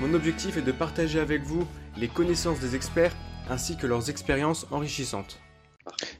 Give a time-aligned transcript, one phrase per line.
[0.00, 1.68] Mon objectif est de partager avec vous
[1.98, 3.14] les connaissances des experts
[3.50, 5.42] ainsi que leurs expériences enrichissantes.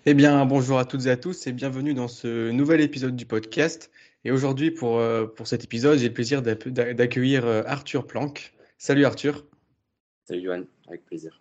[0.04, 3.24] Eh bien, bonjour à toutes et à tous et bienvenue dans ce nouvel épisode du
[3.24, 3.90] podcast.
[4.26, 8.52] Et aujourd'hui, pour, euh, pour cet épisode, j'ai le plaisir d'accueillir euh, Arthur Planck.
[8.76, 9.46] Salut Arthur.
[10.28, 11.40] Salut Johan, avec plaisir.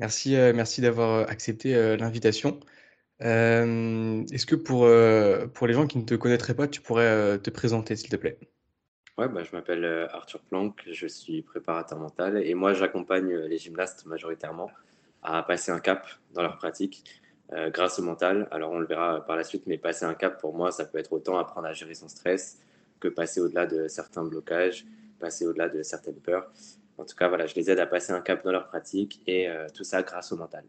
[0.00, 2.58] Merci, euh, merci d'avoir accepté l'invitation.
[3.20, 4.88] Est-ce que pour,
[5.52, 8.38] pour les gens qui ne te connaîtraient pas, tu pourrais te présenter, s'il te plaît?
[9.18, 13.48] Ouais, bah, je m'appelle euh, Arthur Planck, je suis préparateur mental et moi j'accompagne euh,
[13.48, 14.70] les gymnastes majoritairement
[15.22, 17.04] à passer un cap dans leur pratique
[17.52, 18.48] euh, grâce au mental.
[18.50, 20.96] Alors on le verra par la suite, mais passer un cap pour moi, ça peut
[20.96, 22.60] être autant apprendre à gérer son stress
[22.98, 24.86] que passer au-delà de certains blocages,
[25.18, 26.50] passer au-delà de certaines peurs.
[26.96, 29.48] En tout cas, voilà, je les aide à passer un cap dans leur pratique et
[29.74, 30.64] tout ça grâce au mental.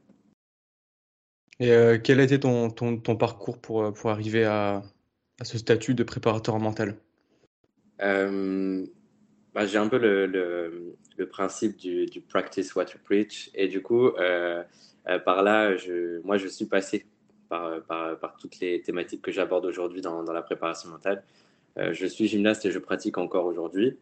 [1.60, 4.82] Et quel a été ton, ton, ton parcours pour, pour arriver à,
[5.42, 6.98] à ce statut de préparateur mental?
[8.02, 8.86] Euh,
[9.54, 13.52] bah, j'ai un peu le, principe du, practice what you preach.
[13.54, 14.64] Et du coup, euh,
[15.08, 15.76] euh, par là,
[16.24, 17.06] moi, je suis passé
[17.50, 21.24] par, toutes les thématiques que j'aborde aujourd'hui dans, dans, la préparation mentale.
[21.78, 23.98] je suis gymnaste et je pratique encore aujourd'hui.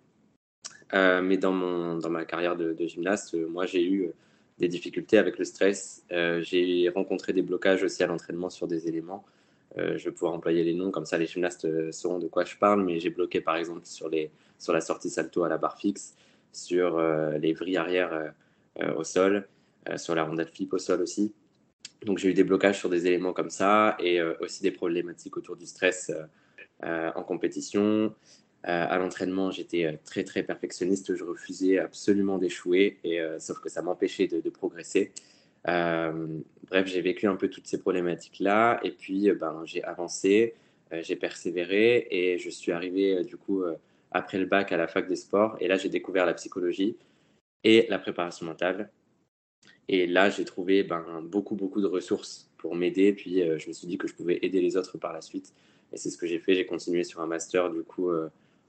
[0.94, 4.12] mais dans, mon, dans ma carrière de, de gymnaste, moi, j'ai eu
[4.60, 6.06] des difficultés avec le stress.
[6.10, 9.26] j'ai rencontré des blocages aussi à l'entraînement sur des éléments.
[9.78, 12.44] Euh, je vais pouvoir employer les noms, comme ça les gymnastes euh, sauront de quoi
[12.44, 15.58] je parle, mais j'ai bloqué par exemple sur, les, sur la sortie salto à la
[15.58, 16.16] barre fixe,
[16.52, 18.34] sur euh, les vrilles arrière
[18.96, 19.46] au sol,
[19.98, 21.34] sur la rondelle flip au sol aussi.
[22.06, 25.58] Donc j'ai eu des blocages sur des éléments comme ça et aussi des problématiques autour
[25.58, 26.14] du stress
[26.82, 28.16] en compétition.
[28.64, 34.28] à l'entraînement, j'étais très très perfectionniste, je refusais absolument d'échouer, et sauf que ça m'empêchait
[34.28, 35.12] de, de, progresser.
[35.68, 36.40] Euh,
[36.70, 40.56] bref, j'ai vécu un peu toutes ces problématiques-là et puis euh, ben, j'ai avancé,
[40.94, 43.64] euh, j'ai persévéré et je suis arrivé du coup
[44.12, 46.98] après le bac à la fac des sports et là j'ai découvert la psychologie
[47.64, 48.90] et la préparation mentale.
[49.92, 53.12] Et là, j'ai trouvé ben, beaucoup, beaucoup de ressources pour m'aider.
[53.12, 55.52] Puis, je me suis dit que je pouvais aider les autres par la suite.
[55.92, 56.54] Et c'est ce que j'ai fait.
[56.54, 58.12] J'ai continué sur un master, du coup,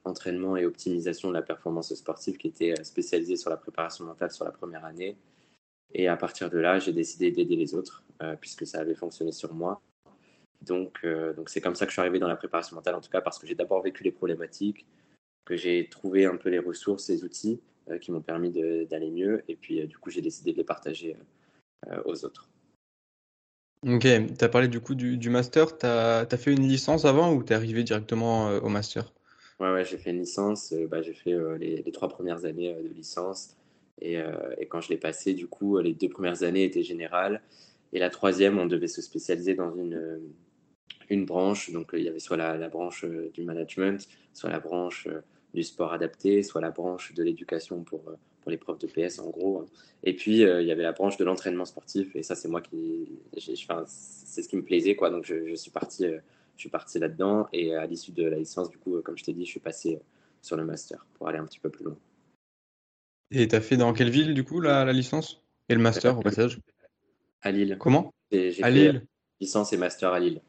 [0.05, 4.47] entraînement et optimisation de la performance sportive qui était spécialisé sur la préparation mentale sur
[4.47, 5.15] la première année.
[5.95, 9.33] Et à partir de là, j'ai décidé d'aider les autres, euh, puisque ça avait fonctionné
[9.33, 9.81] sur moi.
[10.62, 13.01] Donc, euh, donc c'est comme ça que je suis arrivé dans la préparation mentale, en
[13.01, 14.87] tout cas parce que j'ai d'abord vécu les problématiques,
[15.47, 19.43] que j'ai trouvé un peu les ressources, les outils euh, qui m'ont permis d'aller mieux,
[19.49, 21.17] et puis du coup j'ai décidé de les partager
[22.05, 22.51] aux autres.
[23.87, 27.43] Ok, tu as parlé du coup du, master, tu as, fait une licence avant ou
[27.43, 29.15] tu es arrivé directement au master?
[29.59, 32.89] Ouais, ouais j'ai fait une licence, bah, j'ai fait les, les, trois premières années de
[32.89, 33.57] licence,
[34.03, 37.43] euh, et, quand je l'ai passé, du coup, les deux premières années étaient générales.
[37.93, 40.19] Et la troisième, on devait se spécialiser dans une, euh,
[41.09, 41.71] une branche.
[41.72, 45.09] Donc, il y avait soit la, branche euh, du management, soit la branche
[45.55, 48.03] du sport adapté, soit la branche de l'éducation pour,
[48.41, 49.66] pour les profs de PS, en gros.
[50.05, 52.15] Et puis, il y avait la branche de l'entraînement sportif.
[52.15, 53.19] Et ça, c'est moi qui.
[53.65, 55.10] Enfin, c'est ce qui me plaisait, quoi.
[55.10, 57.49] Donc, je suis parti, je suis parti là-dedans.
[57.53, 59.99] Et à l'issue de la licence, du coup, comme je t'ai dit, je suis passé
[60.41, 61.97] sur le master pour aller un petit peu plus loin.
[63.30, 66.18] Et tu as fait dans quelle ville, du coup, la, la licence Et le master,
[66.18, 66.58] au passage
[67.42, 67.76] À Lille.
[67.78, 68.12] Comment?
[68.32, 69.06] J'ai fait Lille.
[69.41, 70.41] licence et master à Lille.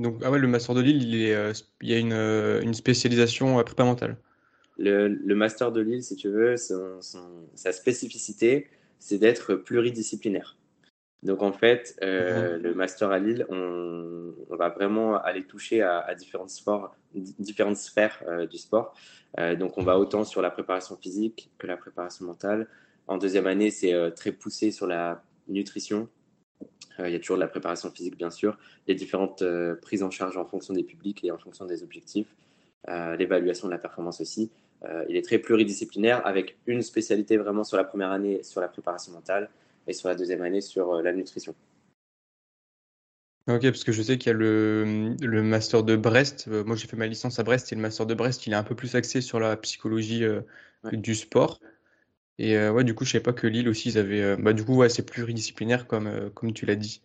[0.00, 2.60] Donc, ah ouais, le master de Lille, il, est, euh, il y a une, euh,
[2.62, 4.16] une spécialisation prépa mentale.
[4.78, 8.68] Le, le, master de Lille, si tu veux, sa spécificité,
[9.00, 10.57] c'est d'être pluridisciplinaire.
[11.22, 12.62] Donc en fait, euh, mhm.
[12.62, 17.76] le master à Lille, on, on, va vraiment aller toucher à, à différents sports, différentes
[17.76, 18.94] sphères euh, du sport.
[19.38, 22.68] Euh, donc on va autant sur la préparation physique que la préparation mentale.
[23.08, 26.08] En deuxième année, c'est très poussé sur la nutrition.
[26.98, 28.58] Il y a toujours de la préparation physique, bien sûr.
[28.86, 29.42] Les différentes
[29.80, 32.26] prises en charge en fonction des publics et en fonction des objectifs.
[32.86, 34.50] L'évaluation de la performance aussi.
[35.08, 39.12] il est très pluridisciplinaire avec une spécialité vraiment sur la première année sur la préparation
[39.12, 39.48] mentale
[39.88, 41.54] et sur la deuxième année sur euh, la nutrition.
[43.48, 46.46] Ok, parce que je sais qu'il y a le, le, master de Brest.
[46.48, 48.56] Euh, moi, j'ai fait ma licence à Brest et le master de Brest, il est
[48.56, 50.42] un peu plus axé sur la psychologie euh,
[50.92, 51.58] du sport.
[52.40, 54.36] Et ouais, du coup, je ne savais pas que Lille aussi, ils avaient.
[54.36, 57.02] bah, du coup, ouais, c'est pluridisciplinaire, comme, comme tu l'as dit.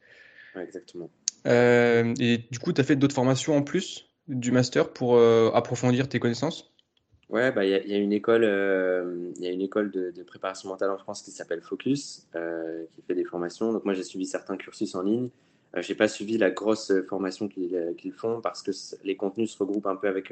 [0.55, 1.09] exactement.
[1.43, 6.19] et du coup, tu as fait d'autres formations en plus du master pour approfondir tes
[6.19, 6.71] connaissances?
[7.33, 10.21] Ouais, bah, il y, a une école, euh, il y a une école de, de,
[10.21, 13.73] préparation mentale en France qui s'appelle Focus, euh, qui fait des formations.
[13.73, 15.29] Donc moi, j'ai suivi certains cursus en ligne.
[15.75, 18.69] Euh, j'ai pas suivi la grosse formation qu'ils qu'ils font parce que
[19.03, 20.31] les contenus se regroupent un peu avec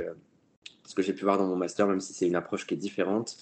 [0.85, 2.77] ce que j'ai pu voir dans mon master, même si c'est une approche qui est
[2.77, 3.35] différente.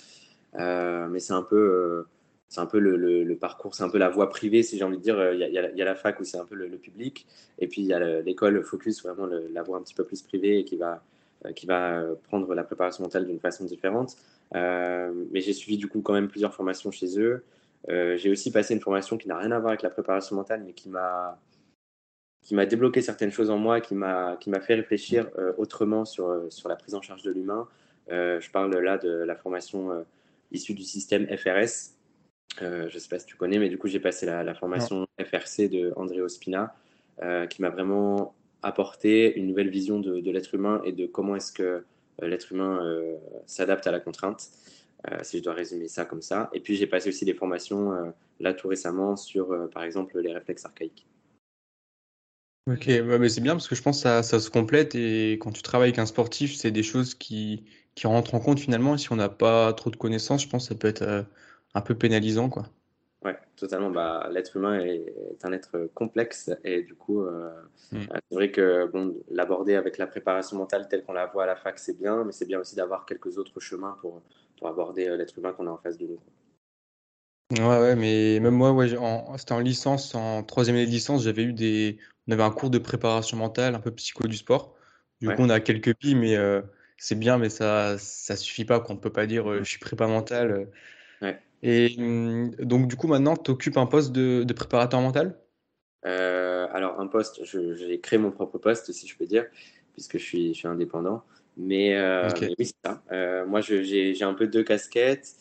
[0.54, 2.06] mais c'est un peu,
[2.48, 4.86] c'est un peu le, le, le parcours, c'est un peu la voie privée, si j'ai
[4.86, 5.34] envie de dire.
[5.34, 7.28] Il y, a, la fac où c'est un peu le, public,
[7.60, 10.60] et puis il y a l'école Focus, vraiment la voie un petit peu plus privée
[10.60, 11.19] et qui va euh,
[11.56, 14.16] qui va prendre la préparation mentale d'une façon différente.
[14.56, 17.44] Euh, mais j'ai suivi du coup quand même plusieurs formations chez eux.
[17.90, 20.64] Euh, j'ai aussi passé une formation qui n'a rien à voir avec la préparation mentale,
[20.66, 21.40] mais qui m'a
[22.42, 26.52] qui m'a débloqué certaines choses en moi, qui m'a qui m'a fait réfléchir autrement sur
[26.52, 27.68] sur la prise en charge de l'humain.
[28.10, 30.06] je parle là de la formation
[30.52, 31.96] issue du système FRS.
[32.60, 35.06] je ne sais pas si tu connais, mais du coup j'ai passé la, la formation
[35.20, 36.74] FRC de André Ospina,
[37.50, 38.34] qui m'a vraiment
[38.64, 42.84] apporter une nouvelle vision de, l'être humain et de comment est-ce que euh, l'être humain
[42.84, 43.16] euh,
[43.46, 44.50] s'adapte à la contrainte,
[45.10, 46.50] euh, si je dois résumer ça comme ça.
[46.54, 50.66] Et puis j'ai passé aussi des formations là tout récemment sur, par exemple, les réflexes
[50.66, 51.06] archaïques.
[52.70, 55.52] Ok, mais c'est bien parce que je pense que ça, ça, se complète et quand
[55.52, 57.64] tu travailles avec un sportif, c'est des choses qui,
[57.96, 58.94] qui rentrent en compte finalement.
[58.94, 61.26] Et si on n'a pas trop de connaissances, je pense que ça peut être
[61.74, 62.50] un peu pénalisant.
[62.50, 62.70] quoi.
[63.24, 63.90] Ouais, totalement.
[63.90, 65.14] Bah, l'être humain est,
[65.44, 67.50] un être complexe et du coup, euh,
[67.92, 67.98] mm.
[67.98, 71.48] euh, c'est vrai que bon, l'aborder avec la préparation mentale telle qu'on la voit à
[71.48, 74.22] la fac, c'est bien, mais c'est bien aussi d'avoir quelques autres chemins pour,
[74.58, 76.20] pour aborder euh, l'être humain qu'on a en face de nous.
[77.52, 78.88] Ouais, ouais, mais même moi, ouais,
[79.38, 82.70] c'était en licence, en troisième année de licence, j'avais eu des, on avait un cours
[82.70, 84.76] de préparation mentale, un peu psycho du sport.
[85.20, 86.38] Du coup, on a quelques billes, mais
[86.98, 88.80] c'est bien, mais ça, ça suffit pas.
[88.80, 90.70] Qu'on ne peut pas dire, je suis prépa mental.
[91.24, 91.42] Ouais.
[91.62, 95.38] Et hum, donc, du coup, maintenant, tu occupes un poste de, préparateur mental?
[96.06, 99.46] Euh, Alors, un poste, j'ai créé mon propre poste, si je peux dire,
[99.94, 101.24] puisque je suis, je suis indépendant.
[101.58, 103.02] Mais, euh, oui, c'est ça.
[103.12, 105.36] Euh, moi, j'ai un peu deux casquettes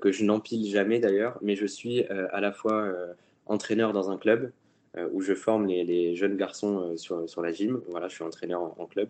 [0.00, 2.92] que je n'empile jamais d'ailleurs, mais je suis à la fois
[3.46, 4.50] entraîneur dans un club
[5.12, 7.80] où je forme les, les jeunes garçons sur, sur, la gym.
[7.88, 9.08] Voilà, je suis entraîneur en, en club.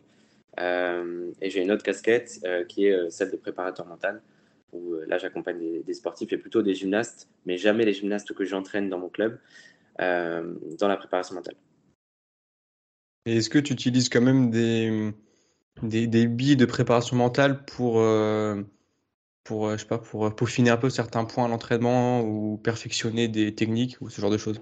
[0.58, 4.20] et j'ai une autre casquette qui est celle de préparateur mental
[4.72, 8.44] où euh, là j'accompagne des, sportifs et plutôt des gymnastes, mais jamais les gymnastes que
[8.44, 9.38] j'entraîne dans mon club,
[10.00, 11.56] euh, dans la préparation mentale.
[13.26, 15.12] Et est-ce que tu utilises quand même des,
[15.82, 18.62] des, des billes de préparation mentale pour, euh,
[19.44, 23.54] pour, je sais pas, pour peaufiner un peu certains points à l'entraînement ou perfectionner des
[23.54, 24.60] techniques ou ce genre de choses?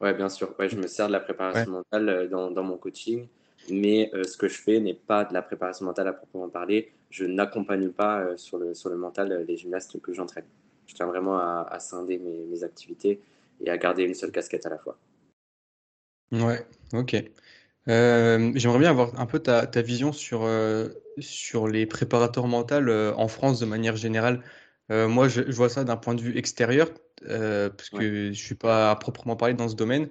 [0.00, 0.54] Oui, bien sûr.
[0.58, 3.28] Ouais, je me sers de la préparation mentale dans, dans, mon coaching,
[3.70, 7.24] mais ce que je fais n'est pas de la préparation mentale à proprement parler je
[7.24, 10.44] n'accompagne pas euh, sur, le, sur le mental euh, les gymnastes que j'entraîne.
[10.86, 13.20] Je tiens vraiment à, scinder mes, mes, activités
[13.60, 14.96] et à garder une seule casquette à la fois.
[16.30, 17.16] Ouais, ok.
[17.88, 20.48] Euh, j'aimerais bien avoir un peu ta, ta vision sur,
[21.18, 24.44] sur les préparateurs mentaux en France de manière générale.
[24.90, 26.88] moi, je, vois ça d'un point de vue extérieur,
[27.20, 30.08] parce que je ne suis pas à proprement parler dans ce domaine.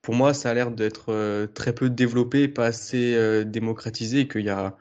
[0.00, 4.50] Pour moi, ça a l'air d'être très peu développé, pas assez démocratisé, et qu'il y
[4.50, 4.74] a,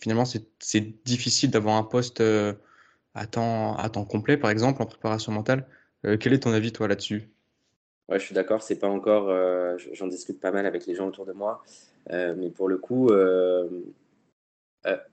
[0.00, 2.52] finalement, c'est difficile d'avoir un poste euh,
[3.14, 5.66] à, temps, complet, par exemple, en préparation mentale.
[6.06, 7.28] Euh, quel est ton avis, toi, là-dessus?
[8.08, 8.62] Ouais, je suis d'accord.
[8.62, 9.28] C'est pas encore.
[9.28, 11.62] Euh, j'en discute pas mal avec les gens autour de moi,
[12.10, 13.10] mais pour le coup,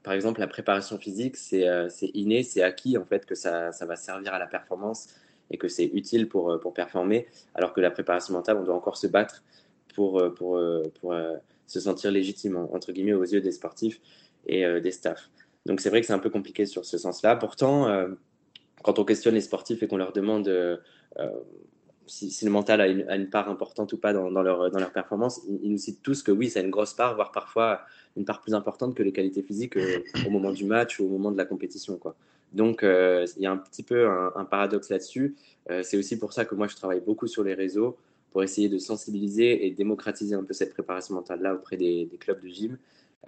[0.04, 1.65] par exemple, la préparation physique, c'est
[2.13, 5.08] inné, c'est acquis en fait que ça, va servir à la performance
[5.51, 9.08] et que c'est utile pour, performer, alors que la préparation mentale, on doit encore se
[9.08, 9.44] battre
[9.94, 10.58] pour, pour
[11.67, 14.00] se sentir légitime entre guillemets aux yeux des sportifs
[14.46, 15.30] et euh, des staffs.
[15.66, 17.36] Donc c'est vrai que c'est un peu compliqué sur ce sens-là.
[17.36, 18.10] Pourtant, euh,
[18.84, 20.78] quand on questionne les sportifs et qu'on leur demande euh,
[22.08, 25.72] si, le mental a une, part importante ou pas dans, leur, dans leur performance, ils,
[25.72, 27.82] nous citent tous que oui, ça a une grosse part, voire parfois
[28.16, 29.75] une part plus importante que les qualités physiques
[30.28, 32.00] au moment du match ou au moment de la compétition.
[32.54, 35.36] Donc il y a un petit peu un, paradoxe là-dessus.
[35.82, 37.98] c'est aussi pour ça que moi je travaille beaucoup sur les réseaux
[38.36, 42.50] pour essayer de sensibiliser et démocratiser un peu cette préparation mentale-là auprès des, clubs de
[42.50, 42.78] gym.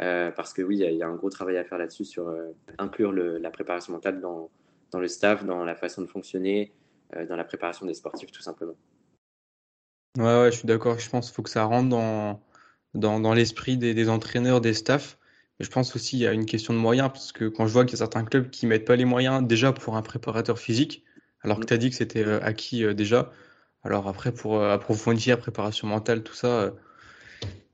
[0.02, 2.52] Euh, parce que oui, il y, a un gros travail à faire là-dessus sur euh,
[2.78, 4.52] inclure la préparation mentale dans,
[4.92, 6.72] dans, le staff, dans la façon de fonctionner,
[7.16, 8.76] euh, dans la préparation des sportifs, tout simplement.
[10.18, 11.00] Ouais, ouais je suis d'accord.
[11.00, 12.42] Je pense qu'il faut que ça rentre dans,
[12.94, 15.18] dans, dans l'esprit des, des, entraîneurs, des staffs.
[15.60, 17.74] Mais je pense aussi qu'il y a une question de moyens, parce que quand je
[17.74, 20.60] vois qu'il y a certains clubs qui mettent pas les moyens déjà pour un préparateur
[20.60, 21.04] physique,
[21.42, 23.32] alors que tu as dit que c'était acquis déjà,
[23.84, 26.74] alors après pour approfondir préparation mentale, tout ça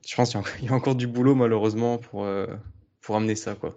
[0.06, 2.46] je pense qu'il y, a encore du boulot malheureusement pour, euh,
[3.00, 3.54] pour amener ça.
[3.54, 3.76] Quoi.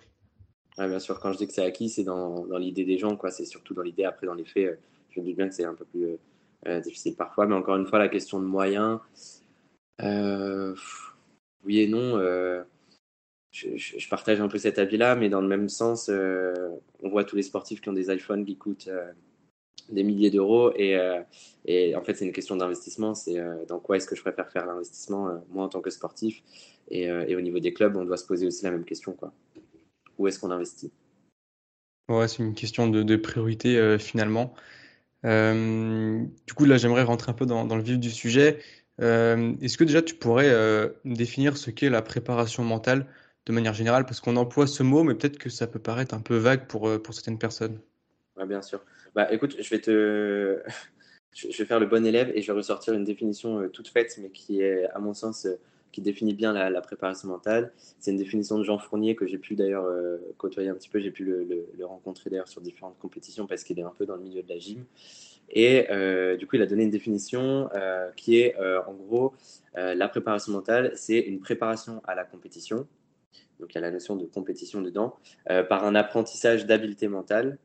[0.77, 3.31] bien sûr, quand je dis que c'est acquis, c'est dans, dans l'idée des gens, quoi.
[3.31, 4.03] c'est surtout dans l'idée.
[4.03, 4.75] Après, dans les faits, euh,
[5.10, 6.17] je me dis bien que c'est un peu plus
[6.67, 9.00] euh, difficile parfois, mais encore une fois, la question de moyens,
[11.63, 12.17] oui et non.
[13.51, 17.43] je, partage un peu cet avis-là, mais dans le même sens, on voit tous les
[17.43, 18.89] sportifs qui ont des iPhones qui coûtent
[19.89, 20.72] des milliers d'euros.
[20.75, 20.98] Et,
[21.65, 23.13] et, en fait, c'est une question d'investissement.
[23.13, 26.44] C'est dans quoi est-ce que je préfère faire l'investissement, moi en tant que sportif.
[26.89, 29.13] Et, au niveau des clubs, on doit se poser aussi la même question.
[29.13, 29.32] Quoi.
[30.17, 30.91] Où est-ce qu'on investit?
[32.10, 34.53] Ouais, c'est une question de, priorité finalement.
[35.25, 38.60] Euh, du coup, là, j'aimerais rentrer un peu dans, le vif du sujet.
[39.01, 43.08] Euh, est-ce que déjà tu pourrais euh, définir ce qu'est la préparation mentale
[43.46, 44.06] de manière générale?
[44.06, 46.89] Parce qu'on emploie ce mot, mais peut-être que ça peut paraître un peu vague pour
[47.12, 47.79] certaines personnes.
[48.38, 48.84] Ouais, bien sûr.
[49.15, 50.62] Bah, écoute, je vais te.
[51.34, 54.29] je vais faire le bon élève et je vais ressortir une définition toute faite, mais
[54.29, 55.48] qui est, à mon sens,
[55.91, 57.74] qui définit bien la, préparation mentale.
[58.00, 59.86] C'est une définition de Jean Fournier que j'ai pu d'ailleurs
[60.38, 61.00] côtoyer un petit peu.
[61.00, 64.24] J'ai pu le, rencontrer d'ailleurs sur différentes compétitions parce qu'il est un peu dans le
[64.24, 64.86] milieu de la gym.
[65.50, 69.34] Et euh, du coup, il a donné une définition euh, qui est euh, en gros
[69.75, 72.88] la préparation mentale, c'est une préparation à la compétition.
[73.60, 75.15] Donc il y a la notion de compétition dedans,
[75.46, 77.60] par un apprentissage d'habileté mentale.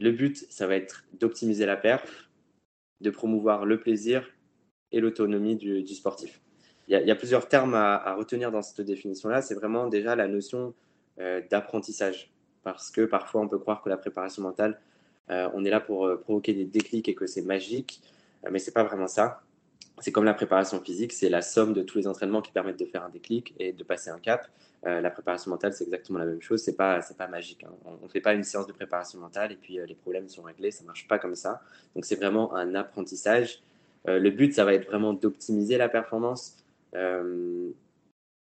[0.00, 2.28] Le but, ça va être d'optimiser la perf,
[3.00, 4.28] de promouvoir le plaisir
[4.92, 6.40] et l'autonomie du, sportif.
[6.88, 9.42] Il y, a, plusieurs termes à, retenir dans cette définition-là.
[9.42, 10.74] C'est vraiment déjà la notion
[11.50, 12.30] d'apprentissage,
[12.62, 14.80] parce que parfois on peut croire que la préparation mentale,
[15.30, 18.00] euh, on est là pour euh, provoquer des déclics et que c'est magique,
[18.44, 19.42] euh, mais c'est pas vraiment ça.
[20.00, 22.84] C'est comme la préparation physique, c'est la somme de tous les entraînements qui permettent de
[22.84, 24.46] faire un déclic et de passer un cap.
[24.82, 26.62] la préparation mentale, c'est exactement la même chose.
[26.62, 27.64] C'est pas, c'est pas magique.
[27.64, 27.72] Hein.
[27.84, 30.70] On ne fait pas une séance de préparation mentale et puis les problèmes sont réglés.
[30.70, 31.62] Ça marche pas comme ça.
[31.94, 33.62] Donc c'est vraiment un apprentissage.
[34.06, 36.56] le but, ça va être vraiment d'optimiser la performance.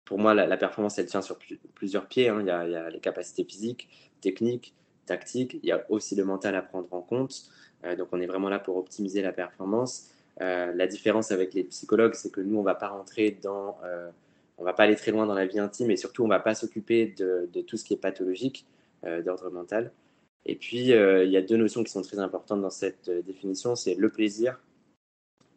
[0.06, 1.40] pour moi, la, performance, elle tient sur
[1.74, 2.30] plusieurs pieds.
[2.30, 2.42] Hein.
[2.42, 3.90] Il, y a, les capacités physiques,
[4.22, 7.44] techniques, tactique, il y a aussi le mental à prendre en compte.
[7.84, 10.10] Euh, donc on est vraiment là pour optimiser la performance.
[10.40, 13.78] Euh, la différence avec les psychologues, c'est que nous, on ne va pas rentrer dans,
[13.84, 14.10] euh,
[14.58, 16.40] on va pas aller très loin dans la vie intime et surtout, on ne va
[16.40, 18.66] pas s'occuper de, tout ce qui est pathologique
[19.26, 19.92] d'ordre mental.
[20.46, 23.96] Et puis, il y a deux notions qui sont très importantes dans cette définition, c'est
[23.96, 24.60] le plaisir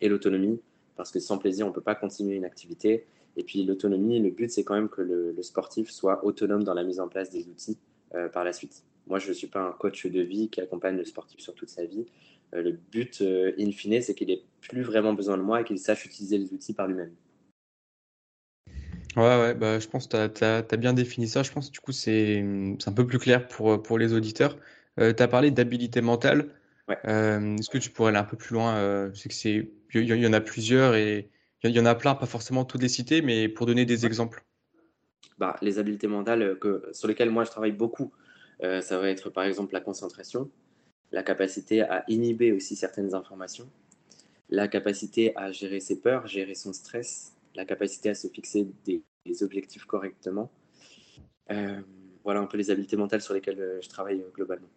[0.01, 0.61] et l'autonomie,
[0.97, 3.07] parce que sans plaisir, on ne peut pas continuer une activité.
[3.37, 6.85] Et puis l'autonomie, le but, c'est quand même que le, sportif soit autonome dans la
[6.85, 7.77] mise en place des outils
[8.33, 8.83] par la suite.
[9.07, 11.69] Moi, je ne suis pas un coach de vie qui accompagne le sportif sur toute
[11.69, 12.07] sa vie.
[12.55, 15.65] Euh, le but, euh, in fine, c'est qu'il n'ait plus vraiment besoin de moi et
[15.65, 17.13] qu'il sache utiliser les outils par lui-même.
[19.17, 21.43] Ouais, ouais bah, je pense que tu as, bien défini ça.
[21.43, 22.45] Je pense que du coup, c'est
[22.87, 24.59] un peu plus clair pour, pour les auditeurs.
[24.99, 26.51] Euh, tu as parlé d'habilité mentale.
[26.89, 29.11] Est-ce que tu pourrais aller un peu plus loin?
[29.13, 31.31] Je sais que c'est, il y, en a plusieurs et
[31.63, 34.45] il y en a plein, pas forcément tous les cités, mais pour donner des exemples.
[35.39, 38.13] Bah, les habiletés mentales que, sur lesquelles moi je travaille beaucoup,
[38.63, 40.51] euh, ça va être par exemple la concentration,
[41.15, 43.71] la capacité à inhiber aussi certaines informations,
[44.51, 49.03] la capacité à gérer ses peurs, gérer son stress, la capacité à se fixer des,
[49.43, 50.51] objectifs correctement.
[51.51, 51.81] Euh,
[52.25, 54.69] voilà un peu les habiletés mentales sur lesquelles euh, je travaille globalement.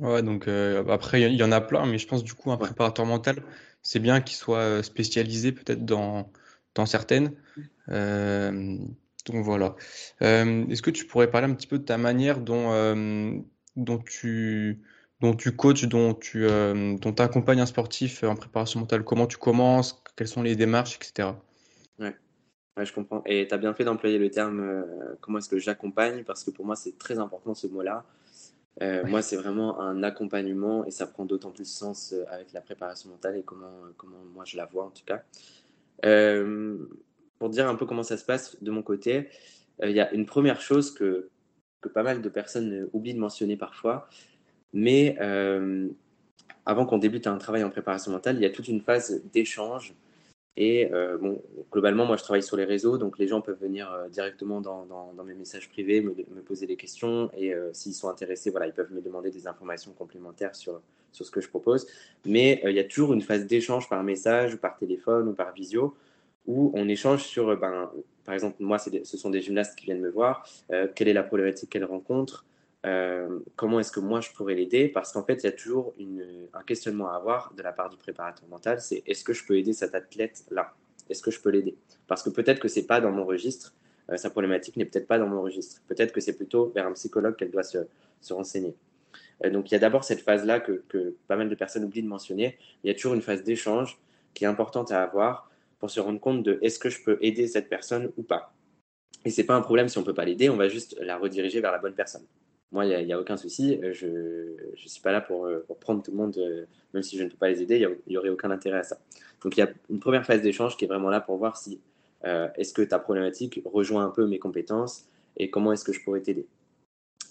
[0.00, 3.06] Ouais, donc après, il y, en a plein, mais je pense du coup, un préparateur
[3.06, 3.42] mental,
[3.80, 6.30] c'est bien qu'il soit spécialisé peut-être dans,
[6.74, 7.34] dans certaines.
[9.26, 9.74] Donc voilà.
[10.22, 13.32] Euh, est-ce que tu pourrais parler un petit peu de ta manière dont, euh,
[13.76, 14.80] dont, tu,
[15.20, 19.36] dont tu coaches, dont tu euh, dont accompagnes un sportif en préparation mentale Comment tu
[19.36, 20.02] commences?
[20.16, 21.30] Quelles sont les démarches, etc.
[21.98, 22.14] Ouais.
[22.82, 23.22] je comprends.
[23.26, 24.84] Et tu as bien fait d'employer le terme
[25.20, 26.24] comment est-ce que j'accompagne?
[26.24, 28.04] Parce que pour moi, c'est très important ce mot-là.
[28.80, 33.38] Moi, c'est vraiment un accompagnement et ça prend d'autant plus sens avec la préparation mentale
[33.38, 35.22] et comment, comment moi je la vois en tout cas
[37.38, 39.28] pour dire un peu comment ça se passe de mon côté,
[39.82, 41.28] euh, il y a une première chose que,
[41.80, 44.08] que, pas mal de personnes oublient de mentionner parfois,
[44.72, 45.88] mais euh,
[46.64, 49.94] avant qu'on débute un travail en préparation mentale, il y a toute une phase d'échange.
[50.58, 53.90] Et euh, bon, globalement, moi, je travaille sur les réseaux, donc les gens peuvent venir
[54.10, 58.72] directement dans, mes messages privés, me, poser des questions, et s'ils sont intéressés, voilà, ils
[58.72, 60.80] peuvent me demander des informations complémentaires sur,
[61.12, 61.86] sur ce que je propose.
[62.24, 65.94] Mais il y a toujours une phase d'échange par message, par téléphone, ou par visio,
[66.46, 67.90] où on échange sur, euh, ben,
[68.24, 71.22] par exemple, moi, ce sont des gymnastes qui viennent me voir, euh, quelle est la
[71.22, 72.44] problématique qu'elle rencontre,
[72.84, 75.94] euh, comment est-ce que moi je pourrais l'aider, parce qu'en fait, il y a toujours
[76.54, 79.58] un questionnement à avoir de la part du préparateur mental, c'est est-ce que je peux
[79.58, 80.74] aider cet athlète-là?
[81.08, 81.76] Est-ce que je peux l'aider?
[82.06, 83.74] Parce que peut-être que c'est pas dans mon registre,
[84.14, 87.34] sa problématique n'est peut-être pas dans mon registre, peut-être que c'est plutôt vers un psychologue
[87.34, 87.78] qu'elle doit se,
[88.30, 88.74] renseigner.
[89.52, 92.56] donc il y a d'abord cette phase-là que, pas mal de personnes oublient de mentionner,
[92.84, 93.98] il y a toujours une phase d'échange
[94.34, 97.46] qui est importante à avoir, pour se rendre compte de est-ce que je peux aider
[97.46, 98.54] cette personne ou pas.
[99.24, 101.60] Et c'est pas un problème si on peut pas l'aider, on va juste la rediriger
[101.60, 102.24] vers la bonne personne.
[102.72, 106.02] Moi, il n'y a, aucun souci, je ne suis pas là pour, euh, pour, prendre
[106.02, 108.28] tout le monde, euh, même si je ne peux pas les aider, il n'y aurait
[108.28, 108.98] aucun intérêt à ça.
[109.42, 111.80] Donc il y a une première phase d'échange qui est vraiment là pour voir si
[112.56, 115.06] est-ce que ta problématique rejoint un peu mes compétences
[115.36, 116.46] et comment est-ce que je pourrais t'aider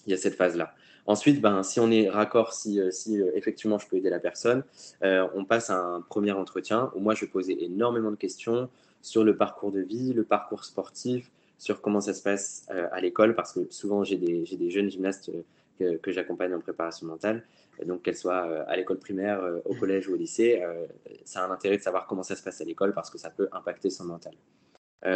[0.06, 0.74] Il y a cette phase-là.
[1.06, 4.64] Ensuite, ben, si on est raccord, si, si effectivement je peux aider la personne,
[5.02, 8.68] on passe à un premier entretien où moi je vais poser énormément de questions
[9.02, 13.36] sur le parcours de vie, le parcours sportif, sur comment ça se passe à l'école,
[13.36, 15.30] parce que souvent j'ai des, des, jeunes gymnastes
[15.78, 17.44] que, j'accompagne en préparation mentale.
[17.84, 20.86] Donc, qu'elles soient euh, à l'école primaire, euh, au collège ou au lycée, euh,
[21.24, 23.30] ça a un intérêt de savoir comment ça se passe à l'école parce que ça
[23.30, 24.32] peut impacter son mental.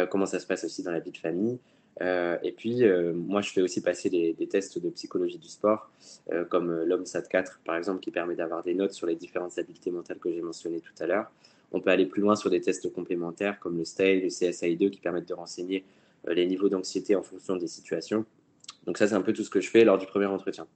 [0.09, 1.59] comment ça se passe aussi dans la vie de famille.
[1.99, 2.83] Et puis,
[3.13, 5.91] moi, je fais aussi passer des, tests de psychologie du sport,
[6.49, 9.91] comme l'homme SAT 4, par exemple, qui permet d'avoir des notes sur les différentes habiletés
[9.91, 11.31] mentales que j'ai mentionnées tout à l'heure.
[11.71, 14.99] On peut aller plus loin sur des tests complémentaires, comme le STAY, le CSI2, qui
[14.99, 15.85] permettent de renseigner
[16.27, 18.25] les niveaux d'anxiété en fonction des situations.
[18.85, 20.67] Donc ça, c'est un peu tout ce que je fais lors du premier entretien.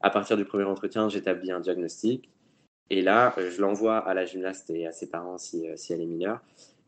[0.00, 2.28] À partir du premier entretien, j'établis un diagnostic.
[2.90, 6.06] Et là, je l'envoie à la gymnaste et à ses parents si, euh, elle est
[6.06, 6.40] mineure.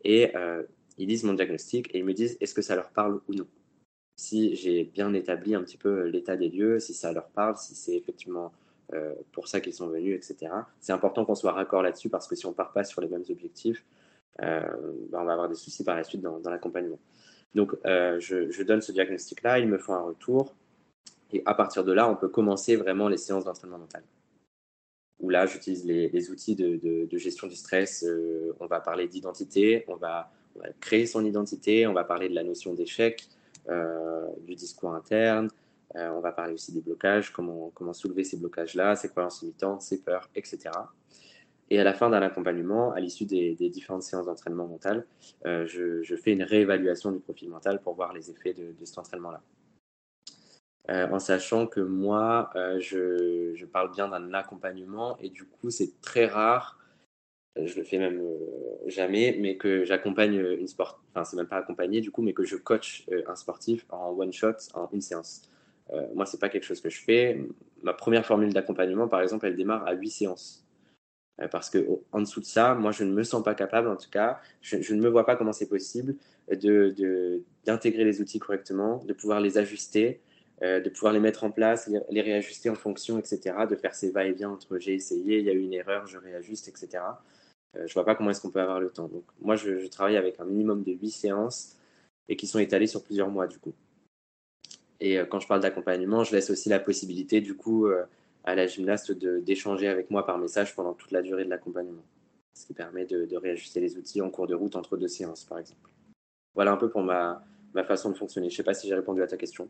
[0.04, 0.62] Et euh,
[0.98, 3.46] ils lisent mon diagnostic et ils me disent est-ce que ça leur parle ou non?
[4.16, 7.74] Si j'ai bien établi un petit peu l'état des lieux, si ça leur parle, si
[7.74, 8.52] c'est effectivement
[8.94, 10.52] euh, pour ça qu'ils sont venus, etc.
[10.80, 13.08] C'est important qu'on soit raccord là-dessus parce que si on ne part pas sur les
[13.08, 13.84] mêmes objectifs,
[14.38, 14.68] ben,
[15.12, 16.98] on va avoir des soucis par la suite dans, l'accompagnement.
[17.54, 20.54] Donc, je, donne ce diagnostic-là, ils me font un retour.
[21.32, 24.02] Et à partir de là, on peut commencer vraiment les séances d'entraînement mental.
[25.18, 28.04] Où là, j'utilise les, outils de, gestion du stress.
[28.04, 30.30] Euh, on va parler d'identité, on va,
[30.80, 33.35] créer son identité, on va parler de la notion d'échec, euh,
[34.46, 35.48] du discours interne,
[35.96, 39.82] euh, on va parler aussi des blocages, comment, comment soulever ces blocages-là, ses croyances limitantes,
[39.82, 40.70] ses peurs, etc.
[41.70, 45.06] Et à la fin d'un accompagnement, à l'issue des, différentes séances d'entraînement mental,
[45.44, 49.42] je, fais une réévaluation du profil mental pour voir les effets de cet entraînement-là.
[50.88, 56.00] Euh, en sachant que moi, euh, je, parle bien d'un accompagnement et du coup, c'est
[56.00, 56.85] très rare, euh,
[57.64, 58.22] je le fais même
[58.86, 62.44] jamais, mais que j'accompagne une sport, enfin, c'est même pas accompagné du coup, mais que
[62.44, 65.42] je coach un sportif en one shot, en une séance.
[66.14, 67.40] moi, c'est pas quelque chose que je fais.
[67.82, 70.66] Ma première formule d'accompagnement, par exemple, elle démarre à huit séances.
[71.50, 74.08] Parce que en dessous de ça, moi, je ne me sens pas capable, en tout
[74.10, 76.16] cas, je, ne me vois pas comment c'est possible
[76.50, 80.20] de, d'intégrer les outils correctement, de pouvoir les ajuster,
[80.62, 84.10] euh, de pouvoir les mettre en place, les, réajuster en fonction, etc., de faire ces
[84.10, 87.02] va-et-vient entre j'ai essayé, il y a eu une erreur, je réajuste, etc.
[87.76, 89.08] Euh, je vois pas comment est-ce qu'on peut avoir le temps.
[89.08, 91.76] Donc moi, je, travaille avec un minimum de 8 séances
[92.28, 93.72] et qui sont étalées sur plusieurs mois du coup.
[95.00, 97.86] Et euh, quand je parle d'accompagnement, je laisse aussi la possibilité du coup
[98.44, 102.04] à la gymnaste d'échanger avec moi par message pendant toute la durée de l'accompagnement,
[102.54, 105.58] ce qui permet de, réajuster les outils en cours de route entre deux séances par
[105.58, 105.90] exemple.
[106.54, 108.48] Voilà un peu pour ma, ma façon de fonctionner.
[108.48, 109.68] Je sais pas si j'ai répondu à ta question.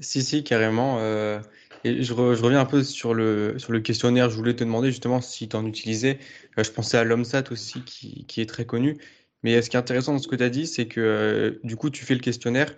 [0.00, 1.00] Si, si, carrément.
[1.00, 1.38] Euh,
[1.84, 4.30] et je, reviens un peu sur le, sur le questionnaire.
[4.30, 6.18] Je voulais te demander justement si tu en utilisais.
[6.58, 8.98] Euh, je pensais à l'OMSAT aussi, qui, qui, est très connu.
[9.42, 11.76] Mais ce qui est intéressant dans ce que tu as dit, c'est que euh, du
[11.76, 12.74] coup, tu fais le questionnaire.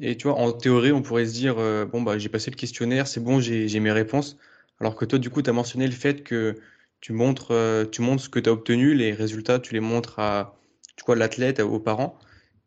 [0.00, 1.56] Et tu vois, en théorie, on pourrait se dire
[1.86, 4.38] bon, bah, j'ai passé le questionnaire, c'est bon, j'ai mes réponses.
[4.80, 6.54] Alors que toi, du coup, tu as mentionné le fait que
[7.00, 7.52] tu montres,
[7.90, 10.56] tu montres ce que tu as obtenu, les résultats, tu les montres à
[10.96, 12.18] tu vois, l'athlète, aux parents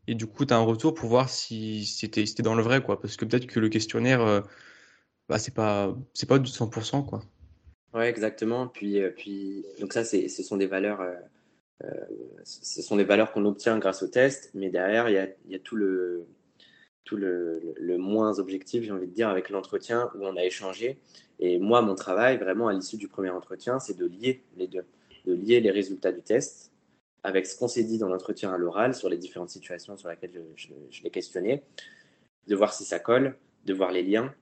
[0.08, 3.00] et du coup, tu as un retour pour voir si c'était dans le vrai, quoi.
[3.00, 4.41] Parce que peut-être que le questionnaire, euh,
[5.29, 7.21] bah, c'est pas, c'est pas du 100%, quoi.
[7.93, 8.67] Ouais, exactement.
[8.67, 11.89] Puis, euh, puis, donc ça, ce sont des valeurs, euh,
[12.43, 15.55] ce sont des valeurs qu'on obtient grâce au test, mais derrière, il y a, y
[15.55, 16.25] a, tout le,
[17.03, 20.99] tout le, moins objectif, j'ai envie de dire, avec l'entretien où on a échangé.
[21.39, 24.86] Et moi, mon travail, vraiment, à l'issue du premier entretien, c'est de lier les deux,
[25.25, 26.71] de lier les résultats du test
[27.23, 30.43] avec ce qu'on s'est dit dans l'entretien à l'oral sur les différentes situations sur lesquelles
[30.55, 31.63] je, l'ai questionné,
[32.47, 34.34] de voir si ça colle, de voir les liens,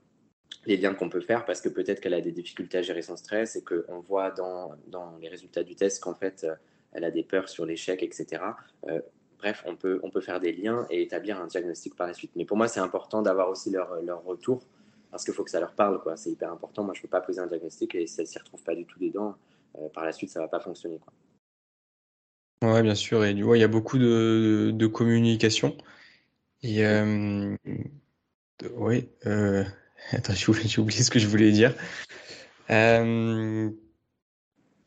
[0.65, 3.15] les liens qu'on peut faire, parce que peut-être qu'elle a des difficultés à gérer son
[3.15, 6.55] stress et qu'on voit dans, dans, les résultats du test qu'en fait, euh,
[6.91, 8.43] elle a des peurs sur l'échec, etc.
[8.87, 8.99] Euh,
[9.37, 12.31] bref, on peut, on peut faire des liens et établir un diagnostic par la suite.
[12.35, 14.63] Mais pour moi, c'est important d'avoir aussi leur, leur retour,
[15.11, 16.17] parce qu'il faut que ça leur parle, quoi.
[16.17, 16.83] C'est hyper important.
[16.83, 18.75] Moi, je ne peux pas poser un diagnostic et si elle ne s'y retrouve pas
[18.75, 19.35] du tout dedans,
[19.77, 21.13] euh, par la suite, ça ne va pas fonctionner, quoi.
[22.61, 23.23] Ouais, bien sûr.
[23.23, 25.77] Et du coup, il y a beaucoup de, de communication.
[26.61, 27.55] Et euh,
[28.75, 29.07] oui,
[30.11, 31.75] attends, j'ai oublié, ce que je voulais dire.
[32.69, 33.69] Euh,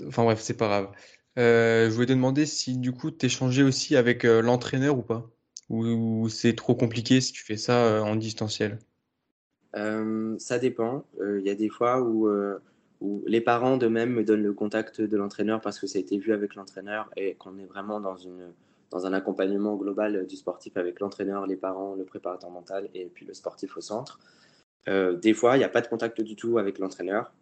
[0.07, 0.93] enfin bref, c'est pas grave.
[1.39, 5.03] Euh, je voulais te demander si du coup tu échangeais aussi avec euh, l'entraîneur ou
[5.03, 5.31] pas,
[5.71, 8.79] ou, c'est trop compliqué si tu fais ça en distanciel?
[10.39, 11.07] ça dépend.
[11.19, 12.29] Il y a des fois où
[13.27, 16.33] les parents d'eux-mêmes me donnent le contact de l'entraîneur parce que ça a été vu
[16.33, 18.53] avec l'entraîneur et qu'on est vraiment dans, une,
[18.91, 23.25] dans un accompagnement global du sportif avec l'entraîneur, les parents, le préparateur mental et puis
[23.25, 24.19] le sportif au centre.
[24.89, 27.33] Euh, des fois, il n'y a pas de contact du tout avec l'entraîneur.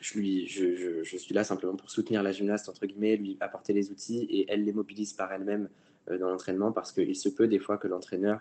[0.00, 4.46] Je, suis là simplement pour soutenir la gymnaste, entre guillemets, lui apporter les outils et
[4.48, 5.68] elle les mobilise par elle-même
[6.08, 8.40] dans l'entraînement parce qu'il se peut des fois que l'entraîneur,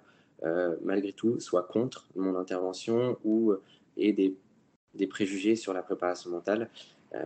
[0.83, 3.55] malgré tout, soit contre mon intervention ou
[3.97, 4.35] ait des,
[4.93, 6.69] des préjugés sur la préparation mentale,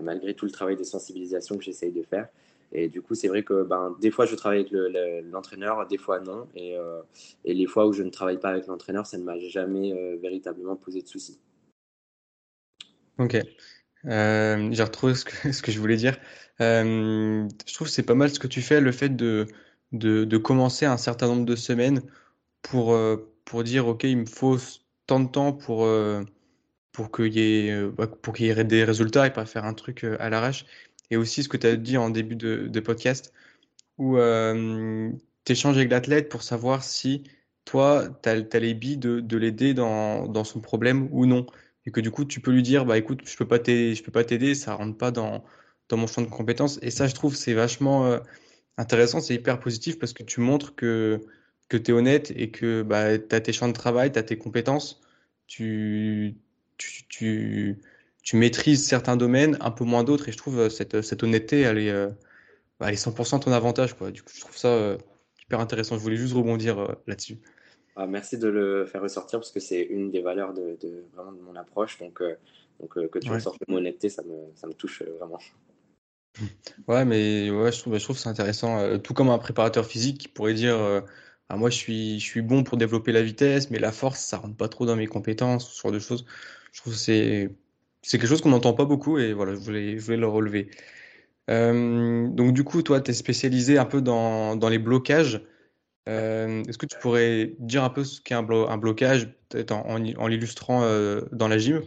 [0.01, 2.29] malgré tout le travail de sensibilisation que j'essaye de faire.
[2.73, 4.71] Et du coup, c'est vrai que ben, des fois, je travaille avec
[5.31, 6.47] l'entraîneur, des fois non.
[6.55, 6.75] Et,
[7.45, 10.75] et, les fois où je ne travaille pas avec l'entraîneur, ça ne m'a jamais véritablement
[10.75, 11.39] posé de soucis.
[13.17, 13.37] Ok.
[14.05, 16.17] Euh, j'ai retrouvé ce que, je voulais dire.
[16.59, 19.47] Euh, je trouve que c'est pas mal ce que tu fais, le fait de,
[19.91, 22.01] de, commencer un certain nombre de semaines
[22.61, 24.57] pour, euh, pour dire, OK, il me faut
[25.07, 26.23] tant de temps pour, euh,
[26.91, 30.03] pour qu'il y, bah, pour qu'il y ait des résultats et pas faire un truc
[30.03, 30.65] à l'arrache.
[31.11, 33.33] Et aussi ce que tu as dit en début de, podcast,
[33.97, 37.23] où tu échanges avec l'athlète pour savoir si
[37.65, 41.45] toi, tu as, les billes de, de l'aider dans, son problème ou non.
[41.85, 44.55] Et que du coup tu peux lui dire bah écoute je peux peux pas t'aider
[44.55, 45.43] ça rentre pas dans
[45.91, 46.79] mon champ de compétences.
[46.81, 48.19] Et ça je trouve c'est vachement euh,
[48.77, 51.21] intéressant c'est hyper positif parce que tu montres que
[51.69, 54.23] que tu es honnête et que bah tu as tes champs de travail tu as
[54.23, 55.01] tes compétences.
[55.47, 56.37] Tu
[58.21, 61.61] tu maîtrises certains domaines un peu moins d'autres et je trouve euh, cette cette honnêteté
[61.61, 62.09] elle est euh,
[62.79, 64.97] bah, elle est 100% ton avantage quoi du coup je trouve ça
[65.43, 67.39] hyper intéressant je voulais juste rebondir là-dessus
[67.95, 70.77] ah, merci de le faire ressortir parce que c'est une des valeurs de,
[71.13, 71.99] vraiment de mon approche.
[71.99, 72.35] Donc, euh,
[72.79, 75.39] donc euh, que tu ressortes le mot honnêteté, ça me, ça me touche euh, vraiment.
[76.87, 78.97] Ouais, mais ouais, je trouve, je trouve c'est intéressant.
[78.99, 81.03] tout comme un préparateur physique qui pourrait dire
[81.49, 84.37] ah, Moi, je suis, je suis bon pour développer la vitesse, mais la force, ça
[84.37, 86.25] rentre pas trop dans mes compétences, ce genre de choses.
[86.71, 87.51] Je trouve que c'est,
[88.01, 90.69] c'est quelque chose qu'on n'entend pas beaucoup et voilà, je voulais, le relever.
[91.47, 95.41] donc, du coup, toi, tu es spécialisé un peu dans, dans les blocages.
[96.09, 100.83] Euh, est-ce que tu pourrais dire un peu ce qu'est un, blocage, peut-être en, l'illustrant
[100.83, 101.83] euh, dans la gym,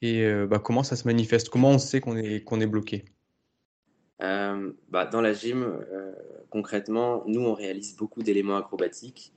[0.00, 1.50] et euh, bah, comment ça se manifeste?
[1.50, 3.04] Comment on sait qu'on est, est bloqué?
[4.18, 5.78] Bah, Dans la gym,
[6.50, 9.32] concrètement, nous, on réalise beaucoup d'éléments acrobatiques.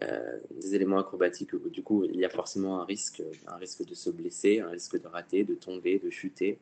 [0.00, 3.94] Des éléments acrobatiques où du coup il y a forcément un risque, un risque de
[3.94, 6.58] se blesser, un risque de rater, de tomber, de chuter.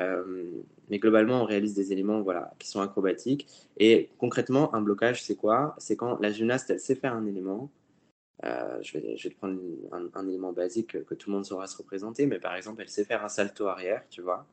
[0.00, 3.46] Euh, mais globalement, on réalise des éléments voilà, qui sont acrobatiques.
[3.78, 5.74] Et concrètement, un blocage, c'est quoi?
[5.78, 7.70] C'est quand la gymnaste, elle sait faire un élément.
[8.44, 9.60] Euh, je, vais, je, vais, prendre
[9.92, 13.04] un, élément basique que tout le monde saura se représenter, mais par exemple, elle sait
[13.04, 14.46] faire un salto arrière, tu vois.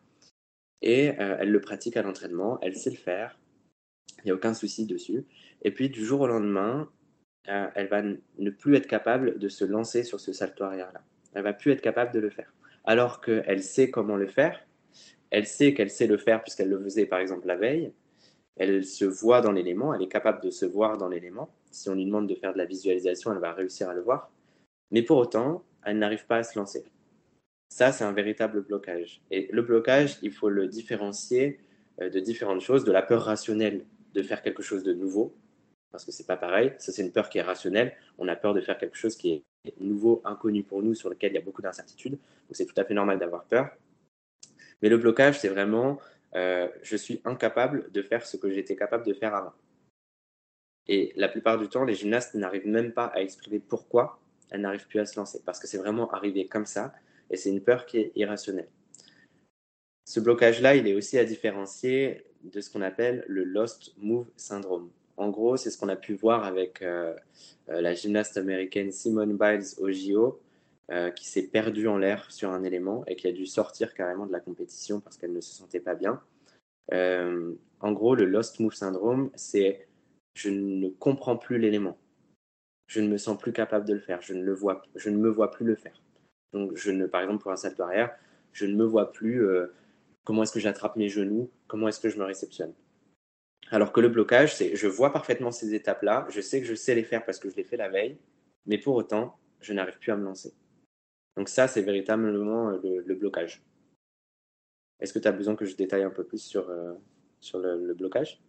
[0.82, 3.38] Et euh, elle le pratique à l'entraînement, elle sait le faire.
[4.20, 5.26] Il n'y a aucun souci dessus.
[5.64, 6.90] Et puis, du jour au lendemain,
[7.46, 11.02] elle va ne plus être capable de se lancer sur ce salto arrière-là.
[11.34, 12.54] Elle va plus être capable de le faire.
[12.84, 14.66] Alors qu'elle sait comment le faire,
[15.30, 17.94] elle sait qu'elle sait le faire puisqu'elle le faisait par exemple la veille.
[18.58, 21.50] Elle se voit dans l'élément, elle est capable de se voir dans l'élément.
[21.72, 24.32] Si on lui demande de faire de la visualisation, elle va réussir à le voir.
[24.92, 26.84] Mais pour autant, elle n'arrive pas à se lancer.
[27.70, 29.22] Ça, c'est un véritable blocage.
[29.32, 31.60] Et le blocage, il faut le différencier
[32.02, 35.34] euh, de différentes choses, de la peur rationnelle de faire quelque chose de nouveau,
[35.92, 36.74] parce que c'est pas pareil.
[36.78, 37.94] Ça, c'est une peur qui est rationnelle.
[38.18, 41.32] On a peur de faire quelque chose qui est nouveau, inconnu pour nous, sur lequel
[41.32, 42.14] il y a beaucoup d'incertitudes.
[42.14, 43.70] Donc, c'est tout à fait normal d'avoir peur.
[44.82, 46.00] Mais le blocage, c'est vraiment
[46.36, 49.54] euh, je suis incapable de faire ce que j'étais capable de faire avant.
[50.88, 54.88] Et la plupart du temps, les gymnastes n'arrivent même pas à exprimer pourquoi elles n'arrivent
[54.88, 56.94] plus à se lancer, parce que c'est vraiment arrivé comme ça,
[57.30, 58.68] et c'est une peur qui est irrationnelle.
[60.06, 64.90] Ce blocage-là, il est aussi à différencier de ce qu'on appelle le Lost Move Syndrome.
[65.18, 67.14] En gros, c'est ce qu'on a pu voir avec euh,
[67.70, 70.42] euh, la gymnaste américaine Simone Biles au JO,
[70.92, 74.26] euh, qui s'est perdue en l'air sur un élément et qui a dû sortir carrément
[74.26, 76.22] de la compétition parce qu'elle ne se sentait pas bien.
[76.92, 79.88] En gros, le Lost Move Syndrome, c'est
[80.34, 81.98] je ne comprends plus l'élément.
[82.88, 84.22] Je ne me sens plus capable de le faire.
[84.22, 86.02] Je ne, le vois, je ne me vois plus le faire.
[86.52, 88.14] Donc, je ne, par exemple, pour un salto arrière,
[88.52, 89.42] je ne me vois plus
[90.24, 92.74] comment est-ce que j'attrape mes genoux, comment est-ce que je me réceptionne?
[93.72, 96.94] Alors que le blocage, c'est je vois parfaitement ces étapes-là, je sais que je sais
[96.94, 98.18] les faire parce que je les fais la veille,
[98.66, 100.54] mais pour autant, je n'arrive plus à me lancer.
[101.38, 103.64] Donc ça, c'est véritablement euh, le, blocage.
[105.00, 106.94] Est-ce que tu as besoin que je détaille un peu plus sur, euh,
[107.40, 108.42] sur le, blocage?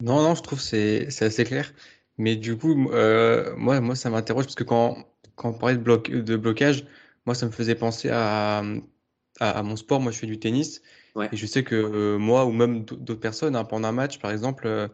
[0.00, 1.72] Non, non, je trouve c'est assez clair.
[2.16, 5.82] Mais du coup, euh, moi, moi, ça m'interroge parce que quand, quand on parlait de,
[5.82, 6.86] bloc, de blocage,
[7.26, 8.62] moi, ça me faisait penser à,
[9.40, 10.00] à, mon sport.
[10.00, 10.82] Moi, je fais du tennis.
[11.32, 14.88] Et je sais que moi, ou même d'autres personnes, hein, pendant un match, par exemple,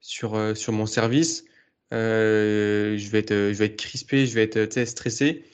[0.00, 1.44] sur, sur mon service,
[1.92, 5.44] je, vais être, je vais être crispé, je vais être stressé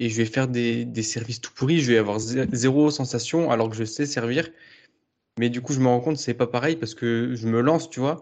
[0.00, 3.68] et je vais faire des, des services tout pourris, je vais avoir zéro sensation alors
[3.68, 4.48] que je sais servir.
[5.38, 7.60] Mais du coup, je me rends compte que c'est pas pareil parce que je me
[7.60, 8.20] lance, tu vois,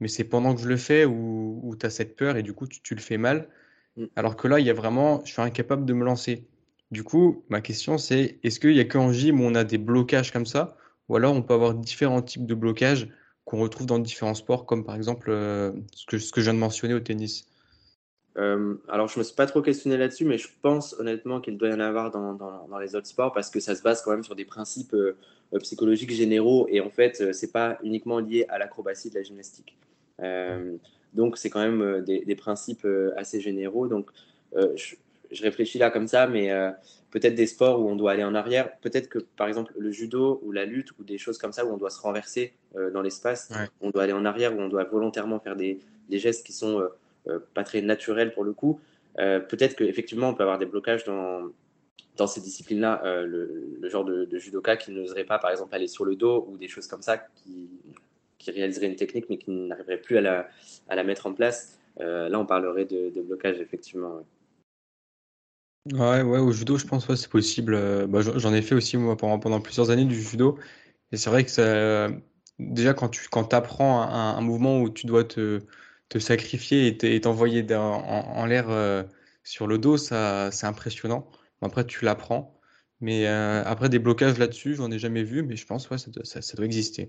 [0.00, 2.52] mais c'est pendant que je le fais où, où tu as cette peur et du
[2.52, 3.48] coup, tu, tu, le fais mal.
[3.96, 4.04] Mm.
[4.16, 6.46] Alors que là, il y a vraiment, je suis incapable de me lancer.
[6.90, 9.78] Du coup, ma question, c'est est-ce qu'il y a qu'en gym où on a des
[9.78, 10.76] blocages comme ça
[11.08, 13.08] ou alors on peut avoir différents types de blocages
[13.44, 16.58] qu'on retrouve dans différents sports, comme par exemple ce, que, ce que je viens de
[16.58, 17.46] mentionner au tennis
[18.88, 21.72] alors, je me suis pas trop questionné là-dessus, mais je pense honnêtement qu'il doit y
[21.72, 24.36] en avoir dans, dans, les autres sports parce que ça se base quand même sur
[24.36, 24.94] des principes
[25.58, 29.76] psychologiques généraux et en fait, c'est pas uniquement lié à l'acrobatie de la gymnastique.
[31.14, 33.88] donc, c'est quand même des, des, principes assez généraux.
[33.88, 34.08] Donc,
[35.30, 36.50] je, réfléchis là comme ça, mais
[37.10, 38.76] peut-être des sports où on doit aller en arrière.
[38.80, 41.72] Peut-être que, par exemple, le judo ou la lutte ou des choses comme ça où
[41.72, 44.84] on doit se renverser euh, dans l'espace, on doit aller en arrière, où on doit
[44.84, 46.88] volontairement faire des, des gestes qui sont euh,
[47.28, 48.80] euh, pas très naturels pour le coup.
[49.16, 51.50] peut-être qu'effectivement, on peut avoir des blocages dans,
[52.16, 56.14] dans ces disciplines-là, le, genre de, judoka qui n'oserait pas, par exemple, aller sur le
[56.14, 57.68] dos ou des choses comme ça, qui,
[58.38, 60.48] qui réaliserait une technique mais qui n'arriverait plus à la,
[60.88, 61.78] à la, mettre en place.
[61.98, 64.14] là, on parlerait de, de blocage, effectivement.
[64.16, 64.22] Ouais,
[65.94, 67.74] ouais, au judo, je pense que c'est possible.
[67.74, 70.58] Euh, bah, j'en ai fait aussi moi pendant, plusieurs années du judo.
[71.12, 72.08] Et c'est vrai que ça,
[72.58, 75.60] déjà quand tu quand apprends un, mouvement où tu dois te,
[76.08, 79.04] te sacrifier et t'envoyer en, en l'air euh,
[79.44, 81.28] sur le dos, ça, c'est impressionnant.
[81.62, 82.54] Après, tu l'apprends.
[83.00, 86.42] Mais euh, après, des blocages là-dessus, j'en ai jamais vu, mais je pense ouais, ça,
[86.42, 87.08] ça, doit exister.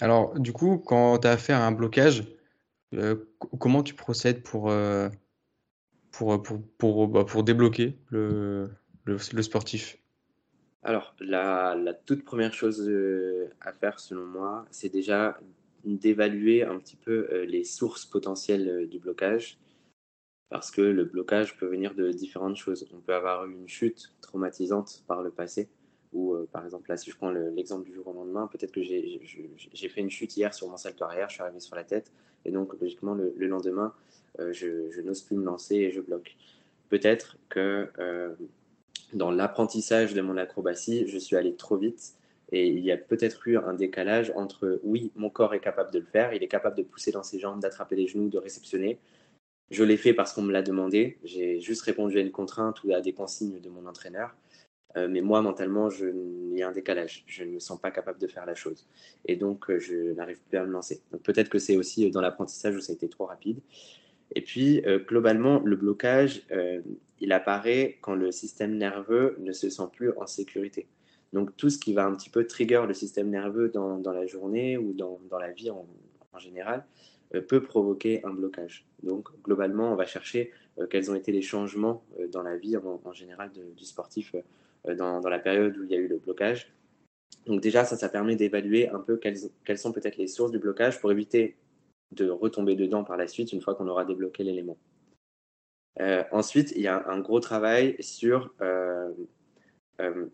[0.00, 2.24] alors, du coup, quand tu as affaire à un blocage,
[3.58, 5.08] comment tu procèdes pour, euh,
[6.10, 8.70] pour, pour, pour, bah, pour débloquer le,
[9.04, 9.98] le, sportif?
[10.82, 15.38] Alors, la, la, toute première chose euh, à faire, selon moi, c'est déjà
[15.84, 19.58] d'évaluer un petit peu les sources potentielles du blocage.
[20.50, 22.88] Parce que le blocage peut venir de différentes choses.
[22.92, 25.70] On peut avoir une chute traumatisante par le passé
[26.12, 29.88] ou par exemple là si je prends l'exemple du jour au lendemain, peut-être que j'ai
[29.88, 32.12] fait une chute hier sur mon salto arrière, je suis arrivé sur la tête,
[32.44, 33.92] et donc, logiquement, le, lendemain,
[34.38, 36.36] euh, je, n'ose plus me lancer et je bloque.
[36.88, 38.34] Peut-être que euh,
[39.12, 42.14] dans l'apprentissage de mon acrobatie, je suis allé trop vite
[42.52, 46.00] et il y a peut-être eu un décalage entre oui, mon corps est capable de
[46.00, 48.98] le faire, il est capable de pousser dans ses jambes, d'attraper les genoux, de réceptionner.
[49.70, 51.18] Je l'ai fait parce qu'on me l'a demandé.
[51.22, 54.34] J'ai juste répondu à une contrainte ou à des consignes de mon entraîneur.
[54.96, 57.24] Euh, mais moi, mentalement, il y a un décalage.
[57.26, 58.88] Je ne me sens pas capable de faire la chose.
[59.24, 61.00] Et donc, euh, je n'arrive plus à me lancer.
[61.12, 63.60] Donc, peut-être que c'est aussi euh, dans l'apprentissage où ça a été trop rapide.
[64.34, 66.46] Et puis, globalement, le blocage,
[67.18, 70.86] il apparaît quand le système nerveux ne se sent plus en sécurité.
[71.32, 74.26] Donc, tout ce qui va un petit peu trigger le système nerveux dans, dans la
[74.26, 75.84] journée ou dans, dans la vie en,
[76.38, 76.84] général
[77.48, 78.86] peut provoquer un blocage.
[79.02, 80.52] Donc, globalement, on va chercher
[80.90, 84.32] quels ont été les changements dans la vie en, général du sportif
[84.88, 86.72] euh, dans, la période où il y a eu le blocage.
[87.46, 90.58] Donc déjà, ça, ça permet d'évaluer un peu quelles, quelles sont peut-être les sources du
[90.58, 91.56] blocage pour éviter
[92.12, 94.78] de retomber dedans par la suite une fois qu'on aura débloqué l'élément.
[96.00, 99.10] Euh, ensuite, il y a un gros travail sur euh,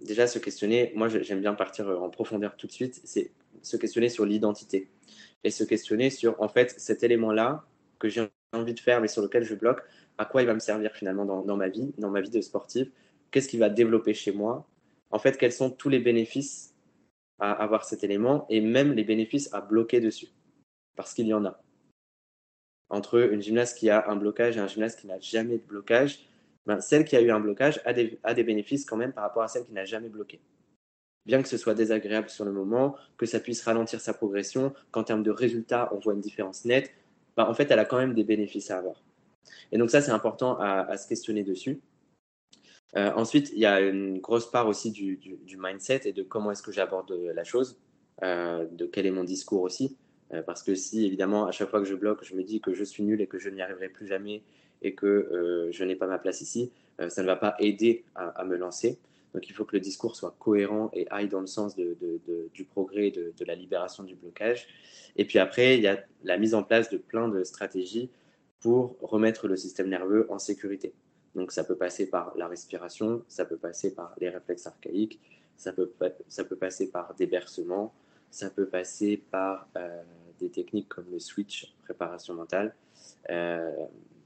[0.02, 0.92] déjà se questionner.
[0.94, 3.00] Moi, j'aime bien partir en profondeur tout de suite.
[3.04, 3.32] C'est
[3.62, 4.88] se questionner sur l'identité
[5.44, 7.64] et se questionner sur en fait cet élément-là
[7.98, 9.80] que j'ai envie de faire mais sur lequel je bloque.
[10.18, 12.40] À quoi il va me servir finalement dans, dans ma vie, dans ma vie de
[12.40, 12.90] sportive
[13.36, 14.66] qu'est-ce qui va développer chez moi
[15.10, 16.74] En fait, quels sont tous les bénéfices
[17.38, 20.28] à avoir cet élément et même les bénéfices à bloquer dessus
[20.94, 21.60] Parce qu'il y en a.
[22.88, 26.26] Entre une gymnaste qui a un blocage et un gymnaste qui n'a jamais de blocage,
[26.64, 29.48] ben, celle qui a eu un blocage a des, bénéfices quand même par rapport à
[29.48, 30.40] celle qui n'a jamais bloqué.
[31.26, 35.04] Bien que ce soit désagréable sur le moment, que ça puisse ralentir sa progression, qu'en
[35.04, 36.90] termes de résultats, on voit une différence nette,
[37.36, 39.02] ben, en fait, elle a quand même des bénéfices à avoir.
[39.72, 41.82] Et donc ça, c'est important à, se questionner dessus.
[42.94, 46.62] Euh, ensuite, il y a une grosse part aussi du, mindset et de comment est-ce
[46.62, 47.78] que j'aborde la chose,
[48.22, 49.96] euh, de quel est mon discours aussi.
[50.32, 52.72] Euh, parce que si, évidemment, à chaque fois que je bloque, je me dis que
[52.72, 54.42] je suis nul et que je n'y arriverai plus jamais
[54.82, 56.70] et que je n'ai pas ma place ici,
[57.08, 58.98] ça ne va pas aider à, me lancer.
[59.32, 63.10] Donc il faut que le discours soit cohérent et aille dans le sens du progrès,
[63.10, 64.68] de, la libération du blocage.
[65.16, 68.10] Et puis après, il y a la mise en place de plein de stratégies
[68.60, 70.92] pour remettre le système nerveux en sécurité.
[71.36, 75.20] Donc ça peut passer par la respiration, ça peut passer par les réflexes archaïques,
[75.58, 75.92] ça peut,
[76.28, 77.92] ça peut passer par des bercements,
[78.30, 80.02] ça peut passer par euh,
[80.40, 82.74] des techniques comme le switch, préparation mentale,
[83.28, 83.70] euh,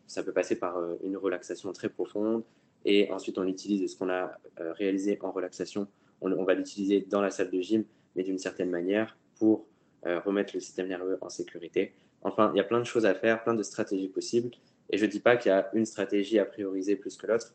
[0.06, 2.44] ça peut passer par euh, une relaxation très profonde,
[2.84, 5.88] et ensuite on utilise ce qu'on a réalisé en relaxation,
[6.20, 9.66] on, on va l'utiliser dans la salle de gym, mais d'une certaine manière pour
[10.02, 11.92] remettre le système nerveux en sécurité.
[12.22, 14.50] Enfin, il y a plein de choses à faire, plein de stratégies possibles.
[14.90, 17.54] Et je ne dis pas qu'il y a une stratégie à prioriser plus que l'autre.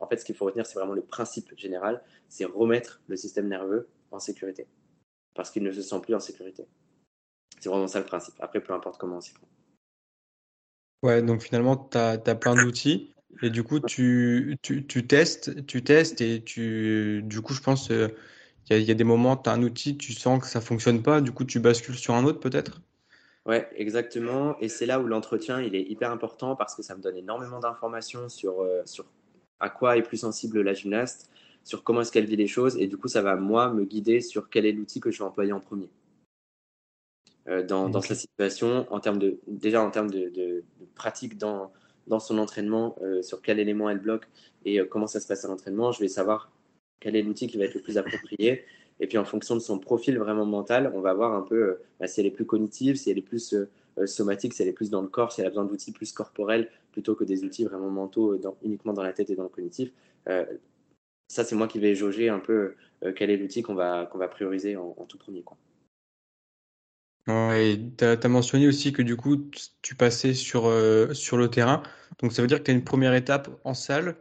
[0.00, 3.48] En fait, ce qu'il faut retenir, c'est vraiment le principe général, c'est remettre le système
[3.48, 4.66] nerveux en sécurité.
[5.34, 6.66] Parce qu'il ne se sent plus en sécurité.
[7.60, 8.34] C'est vraiment ça le principe.
[8.40, 9.48] Après, peu importe comment on s'y prend.
[11.02, 13.12] Ouais, donc finalement, tu as, plein d'outils.
[13.42, 17.90] Et du coup, tu, tu, tu, testes, tu testes et tu, du coup, je pense,
[17.90, 18.08] euh,
[18.70, 21.20] il y, a des moments, tu as un outil, tu sens que ça fonctionne pas,
[21.20, 22.82] du coup tu bascules sur un autre peut-être?
[23.48, 24.58] Ouais, exactement.
[24.60, 27.60] Et c'est là où l'entretien, il est hyper important parce que ça me donne énormément
[27.60, 29.06] d'informations sur, euh, sur
[29.58, 31.30] à quoi est plus sensible la gymnaste,
[31.64, 32.76] sur comment est-ce qu'elle vit les choses.
[32.76, 35.24] Et du coup, ça va, moi, me guider sur quel est l'outil que je vais
[35.24, 35.88] employer en premier.
[37.48, 40.62] Euh, dans, dans, sa situation, en termes de, déjà en termes de, de,
[40.94, 41.72] pratique dans,
[42.06, 44.28] dans son entraînement, euh, sur quel élément elle bloque
[44.66, 46.52] et comment ça se passe à l'entraînement, je vais savoir
[47.00, 48.66] quel est l'outil qui va être le plus approprié.
[49.00, 51.82] Et puis en fonction de son profil vraiment mental, on va voir un peu euh,
[52.00, 54.68] bah, si elle est plus cognitive, si elle est plus euh, euh, somatique, si elle
[54.68, 57.44] est plus dans le corps, si elle a besoin d'outils plus corporels plutôt que des
[57.44, 59.92] outils vraiment mentaux uniquement dans la tête et dans le cognitif.
[61.28, 62.74] ça, c'est moi qui vais jauger un peu
[63.14, 65.42] quel est l'outil qu'on va, qu'on va prioriser en, tout premier.
[65.42, 65.56] Quoi.
[67.26, 69.36] tu as, mentionné aussi que du coup,
[69.82, 70.72] tu passais sur,
[71.12, 71.84] sur le terrain.
[72.20, 74.16] Donc ça veut dire que tu as une première étape en salle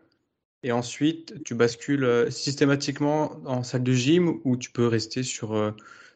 [0.64, 5.54] et ensuite, tu bascules euh, systématiquement en salle de gym ou tu peux rester sur,
[5.54, 5.72] euh,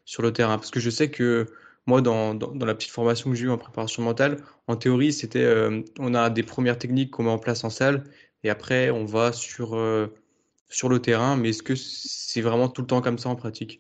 [0.06, 0.58] sur le terrain?
[0.58, 1.46] Parce que je sais que
[1.86, 5.44] moi, dans, dans, la petite formation que j'ai eue en préparation mentale, en théorie, c'était
[5.44, 8.04] euh, on a des premières techniques qu'on met en place en salle
[8.44, 9.80] et après, on va sur,
[10.68, 11.38] sur le terrain.
[11.38, 13.80] Mais est-ce que c'est vraiment tout le temps comme ça en pratique?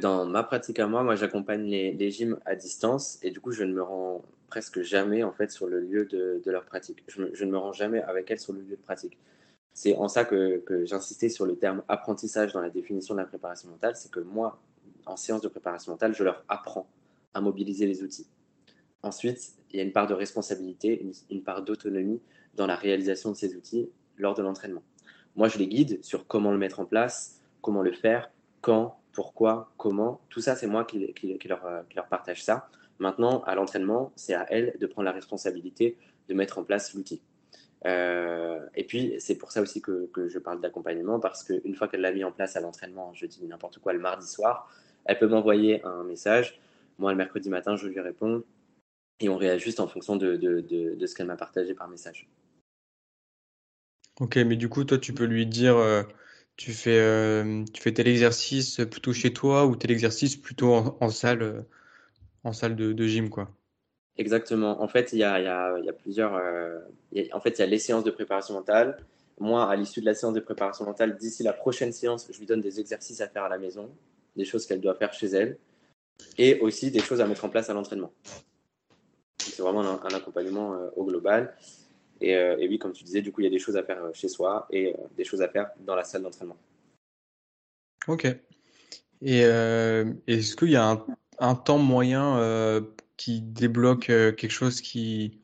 [0.00, 3.52] Dans ma pratique à moi, moi, j'accompagne les, les gyms à distance et du coup,
[3.52, 7.02] je ne me rends presque jamais en fait sur le lieu de, leur pratique.
[7.08, 9.18] Je, ne me rends jamais avec elles sur le lieu de pratique.
[9.72, 13.68] C'est en ça que, j'insistais sur le terme apprentissage dans la définition de la préparation
[13.68, 14.60] mentale, c'est que moi,
[15.04, 16.88] en séance de préparation mentale, je leur apprends
[17.34, 18.26] à mobiliser les outils.
[19.02, 22.20] Ensuite, il y a une part de responsabilité, une, part d'autonomie
[22.54, 24.82] dans la réalisation de ces outils lors de l'entraînement.
[25.36, 28.30] Moi, je les guide sur comment le mettre en place, comment le faire,
[28.62, 30.22] quand, pourquoi, comment.
[30.30, 32.70] Tout ça, c'est moi qui, qui leur partage ça.
[32.98, 35.96] Maintenant, à l'entraînement, c'est à elle de prendre la responsabilité
[36.28, 37.20] de mettre en place l'outil.
[37.84, 42.00] Euh, et puis, c'est pour ça aussi que, je parle d'accompagnement, parce qu'une fois qu'elle
[42.00, 44.70] l'a mis en place à l'entraînement, je dis n'importe quoi, le mardi soir,
[45.04, 46.58] elle peut m'envoyer un message.
[46.98, 48.42] Moi, le mercredi matin, je lui réponds
[49.20, 52.28] et on réajuste en fonction de, ce qu'elle m'a partagé par message.
[54.20, 56.02] Ok, mais du coup, toi, tu peux lui dire, euh,
[56.56, 61.08] tu, fais, euh, tu fais tel exercice plutôt chez toi ou tel exercice plutôt en
[61.10, 61.66] salle
[62.46, 63.50] en salle de, gym, quoi.
[64.16, 64.80] Exactement.
[64.80, 66.36] En fait, il y a, plusieurs.
[66.36, 66.78] Euh,
[67.32, 68.98] en fait, il y a les séances de préparation mentale.
[69.38, 72.46] Moi, à l'issue de la séance de préparation mentale, d'ici la prochaine séance, je lui
[72.46, 73.90] donne des exercices à faire à la maison,
[74.36, 75.58] des choses qu'elle doit faire chez elle,
[76.38, 78.12] et aussi des choses à mettre en place à l'entraînement.
[79.38, 81.54] C'est vraiment un, accompagnement euh, au global.
[82.22, 84.02] Euh, et, oui, comme tu disais, du coup, il y a des choses à faire
[84.14, 86.56] chez soi et des choses à faire dans la salle d'entraînement.
[88.06, 88.24] Ok.
[89.20, 91.04] Et est-ce qu'il y a un
[91.38, 92.80] un temps moyen euh,
[93.16, 95.40] qui débloque euh, quelque chose qui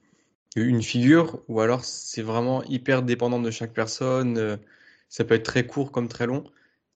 [0.55, 4.57] une figure ou alors c'est vraiment hyper dépendant de chaque personne euh,
[5.09, 6.45] ça peut être très court comme très long.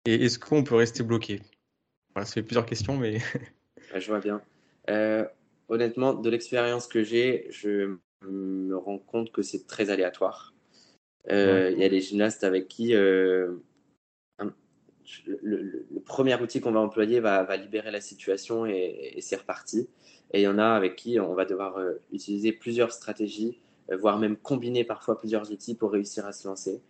[0.07, 1.41] Et est-ce qu'on peut rester bloqué?
[2.15, 3.19] Voilà ça fait plusieurs questions mais
[3.95, 4.41] je vois bien.
[5.69, 10.55] Honnêtement de l'expérience que j'ai je me rends compte que c'est très aléatoire.
[11.29, 12.95] Il y a des gymnastes avec qui
[15.27, 19.89] le, premier outil qu'on va employer va, libérer la situation et, c'est reparti.
[20.33, 23.59] Et il y en a avec qui on va devoir euh, utiliser plusieurs stratégies,
[23.91, 26.83] euh, voire même combiner parfois plusieurs outils pour réussir à se lancer.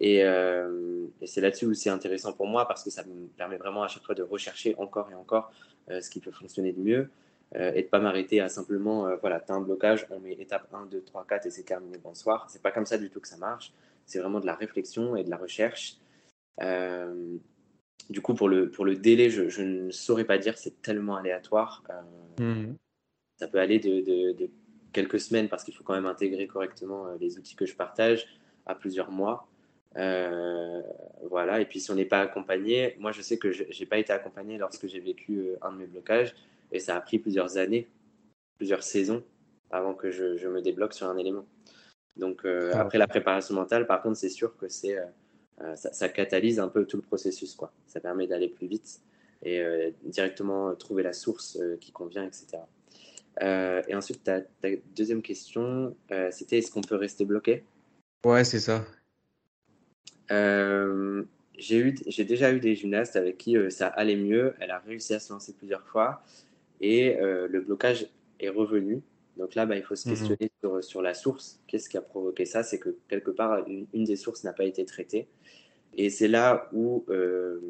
[0.00, 3.82] Et, euh, c'est là-dessus où c'est intéressant pour moi parce que ça me permet vraiment
[3.82, 5.52] à chaque fois de rechercher encore et encore
[5.88, 7.10] ce qui peut fonctionner de mieux
[7.54, 10.68] et de ne pas m'arrêter à simplement, voilà, tu as un blocage, on met étape
[10.72, 12.46] 1, 2, 3, 4 et c'est terminé, bonsoir.
[12.48, 13.72] C'est pas comme ça du tout que ça marche.
[14.06, 15.98] C'est vraiment de la réflexion et de la recherche.
[18.08, 21.84] Du coup, pour le, pour le délai, je, ne saurais pas dire, c'est tellement aléatoire.
[22.40, 22.76] Euh, hmm.
[23.36, 24.50] Ça peut aller de,
[24.92, 28.26] quelques semaines parce qu'il faut quand même intégrer correctement euh, les outils que je partage
[28.66, 29.48] à plusieurs mois.
[29.96, 30.82] Euh,
[31.28, 33.98] voilà, et puis si on n'est pas accompagné, moi je sais que je n'ai pas
[33.98, 36.32] été accompagné lorsque j'ai vécu un de mes blocages
[36.70, 37.88] et ça a pris plusieurs années,
[38.56, 39.24] plusieurs saisons
[39.72, 41.44] avant que je, me débloque sur un élément.
[42.14, 42.80] Donc ah.
[42.80, 44.96] après la préparation mentale, par contre, c'est sûr que c'est
[45.62, 47.54] euh, ça, catalyse un peu tout le processus.
[47.54, 47.72] Quoi.
[47.86, 49.00] Ça permet d'aller plus vite
[49.42, 52.62] et euh, directement trouver la source euh, qui convient, etc.
[53.88, 54.40] et ensuite, ta,
[54.94, 55.96] deuxième question,
[56.30, 57.64] c'était est-ce qu'on peut rester bloqué?
[58.26, 58.84] Ouais, c'est ça.
[61.58, 64.54] j'ai déjà eu des gymnastes avec qui ça allait mieux.
[64.60, 66.22] Elle a réussi à se lancer plusieurs fois
[66.80, 68.08] et le blocage
[68.40, 69.02] est revenu.
[69.40, 70.14] Donc là, bah, il faut se mhm.
[70.14, 70.50] questionner
[70.82, 71.60] sur, la source.
[71.66, 72.62] Qu'est-ce qui a provoqué ça?
[72.62, 75.28] C'est que quelque part, une, des sources n'a pas été traitée.
[75.96, 77.60] Et c'est là où, euh,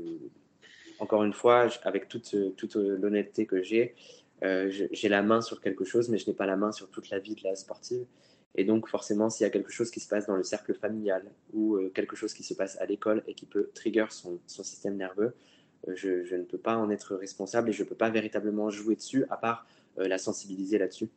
[0.98, 3.94] encore une fois, avec toute, toute l'honnêteté que j'ai,
[4.42, 7.10] euh, j'ai la main sur quelque chose, mais je n'ai pas la main sur toute
[7.10, 8.04] la vie de la sportive.
[8.56, 11.22] Et donc, forcément, s'il y a quelque chose qui se passe dans le cercle familial
[11.52, 14.62] ou euh, quelque chose qui se passe à l'école et qui peut trigger son, son
[14.62, 15.34] système nerveux,
[15.86, 19.24] je, ne peux pas en être responsable et je ne peux pas véritablement jouer dessus,
[19.30, 19.66] à part
[19.96, 21.08] la sensibiliser là-dessus.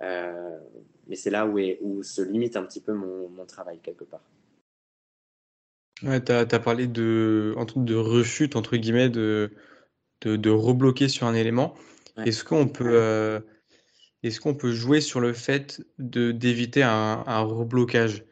[0.00, 4.22] mais c'est là où, où se limite un petit peu mon, mon travail, quelque part.
[6.02, 9.52] Ouais, tu as, parlé de, de rechute, entre guillemets, de,
[10.20, 11.74] de, de rebloquer sur un élément.
[12.24, 13.42] Est-ce qu'on peut,
[14.22, 18.24] est-ce qu'on peut jouer sur le fait d'éviter un, un reblocage?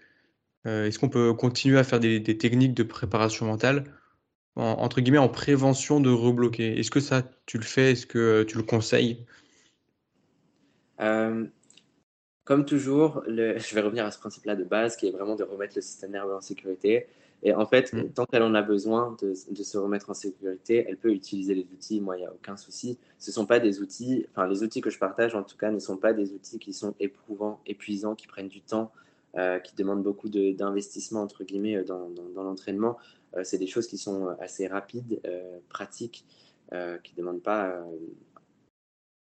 [0.64, 3.84] Est-ce qu'on peut continuer à faire des, des techniques de préparation mentale
[4.56, 6.78] entre guillemets, en prévention de rebloquer?
[6.78, 7.92] Est-ce que ça, tu le fais?
[7.92, 9.24] Est-ce que tu le conseilles?
[11.00, 11.46] Euh,
[12.44, 13.58] Comme toujours, le...
[13.58, 16.12] je vais revenir à ce principe-là de base qui est vraiment de remettre le système
[16.12, 17.06] nerveux en sécurité.
[17.42, 18.10] Et en fait, mm.
[18.10, 21.66] tant qu'elle en a besoin de, de, se remettre en sécurité, elle peut utiliser les
[21.72, 22.00] outils.
[22.00, 22.98] Moi, il n'y a aucun souci.
[23.18, 25.78] Ce sont pas des outils, enfin, les outils que je partage en tout cas ne
[25.78, 28.90] sont pas des outils qui sont éprouvants, épuisants, qui prennent du temps,
[29.36, 32.96] euh, qui demandent beaucoup d'investissement, entre guillemets, dans, dans, dans l'entraînement.
[33.36, 36.24] Euh, c'est des choses qui sont euh, assez rapides, euh, pratiques,
[37.04, 37.80] qui ne demandent pas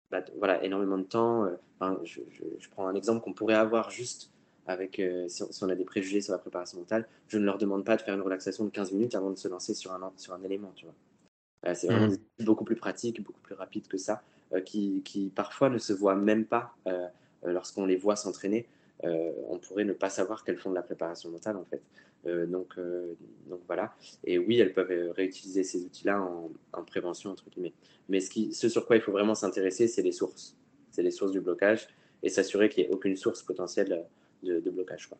[0.09, 1.45] bah, voilà, énormément de temps.
[2.05, 2.21] je,
[2.71, 4.31] prends un exemple qu'on pourrait avoir juste
[4.65, 7.07] avec, si, on, a des préjugés sur la préparation mentale.
[7.27, 9.47] Je ne leur demande pas de faire une relaxation de 15 minutes avant de se
[9.47, 10.71] lancer sur un, sur un élément.
[10.75, 11.75] Tu vois.
[11.75, 12.43] c'est vraiment mmh.
[12.45, 14.23] beaucoup plus pratique, beaucoup plus rapide que ça,
[14.65, 16.75] qui, qui, parfois ne se voient même pas
[17.43, 18.67] lorsqu'on les voit s'entraîner.
[19.03, 21.81] on pourrait ne pas savoir qu'elles font de la préparation mentale en fait.
[22.25, 23.15] Euh, donc, euh,
[23.47, 23.93] donc voilà.
[24.23, 27.73] Et oui, elles peuvent euh, réutiliser ces outils-là en, prévention, entre guillemets.
[28.09, 30.55] Mais ce, qui, ce sur quoi il faut vraiment s'intéresser, c'est les sources.
[30.91, 31.87] C'est les sources du blocage
[32.21, 34.05] et s'assurer qu'il n'y ait aucune source potentielle
[34.43, 35.07] de, blocage.
[35.07, 35.17] Quoi.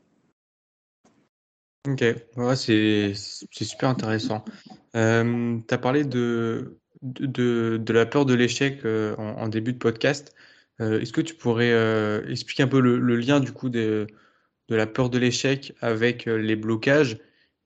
[1.88, 2.04] Ok,
[2.38, 4.46] ouais, c'est super intéressant.
[4.96, 10.34] Euh, tu as parlé de, de, de, la peur de l'échec en, début de podcast.
[10.80, 11.74] Est-ce que tu pourrais
[12.30, 14.08] expliquer un peu le, le lien du coup des
[14.70, 17.20] de la peur de l'échec avec euh, les blocages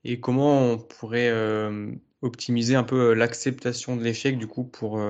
[0.04, 1.92] et comment on pourrait euh,
[2.22, 5.00] optimiser un peu euh, l'acceptation de l'échec du coup pour,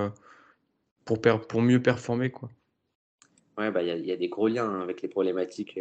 [1.04, 2.50] pour, pour mieux performer quoi?
[3.56, 5.80] Ouais, bah, il y, y, a des gros liens hein, avec les problématiques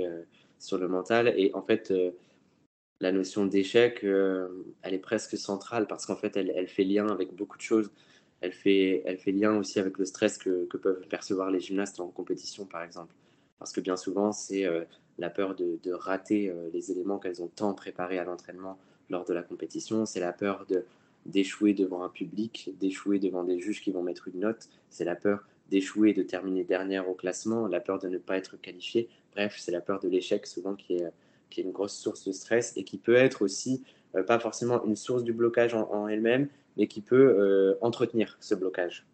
[0.60, 1.94] sur le mental et en fait
[3.00, 7.58] la notion d'échec elle est presque centrale parce qu'en fait elle, fait lien avec beaucoup
[7.58, 7.92] de choses.
[8.42, 12.00] Elle fait, elle fait lien aussi avec le stress que, que peuvent percevoir les gymnastes
[12.00, 13.14] en compétition par exemple.
[13.60, 14.66] Parce que bien souvent, c'est
[15.18, 18.78] la peur de, rater euh, les éléments qu'elles ont tant préparés à l'entraînement
[19.10, 20.86] lors de la compétition, c'est la peur de
[21.26, 25.16] d'échouer devant un public, d'échouer devant des juges qui vont mettre une note, c'est la
[25.16, 29.10] peur d'échouer, de terminer dernière au classement, la peur de ne pas être qualifié.
[29.38, 31.06] Bref, c'est la peur de l'échec souvent qui est,
[31.52, 33.84] qui est une grosse source de stress et qui peut être aussi
[34.16, 38.56] euh, pas forcément une source du blocage en, elle-même, mais qui peut euh, entretenir ce
[38.56, 39.06] blocage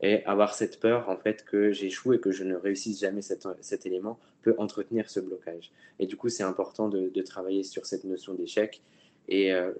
[0.00, 3.48] et avoir cette peur en fait que j'échoue et que je ne réussisse jamais cet,
[3.62, 5.72] cet, élément peut entretenir ce blocage.
[5.98, 8.82] Et du coup, c'est important de, travailler sur cette notion d'échec
[9.26, 9.72] et euh,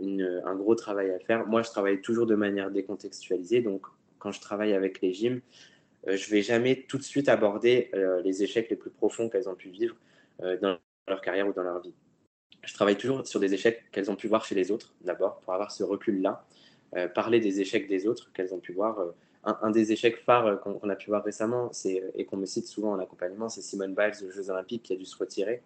[0.47, 1.47] un gros travail à faire.
[1.47, 3.85] Moi, je travaille toujours de manière décontextualisée, donc
[4.19, 5.43] quand je travaille avec les gyms,
[6.07, 9.55] je vais jamais tout de suite aborder euh, les échecs les plus profonds qu'elles ont
[9.55, 9.97] pu vivre
[10.61, 10.79] dans
[11.09, 11.95] leur carrière ou dans leur vie.
[12.63, 15.55] Je travaille toujours sur des échecs qu'elles ont pu voir chez les autres, d'abord, pour
[15.55, 16.45] avoir ce recul-là,
[17.15, 19.15] parler des échecs des autres qu'elles ont pu voir
[19.47, 22.67] un, des échecs phares euh, qu'on a pu voir récemment euh, et qu'on me cite
[22.67, 25.63] souvent en accompagnement, c'est Simone Biles aux Jeux Olympiques qui a dû se retirer.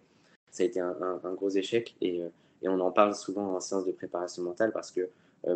[0.51, 2.29] Ça a été un, gros échec euh,
[2.61, 5.09] et, on en parle souvent en séance de préparation mentale parce que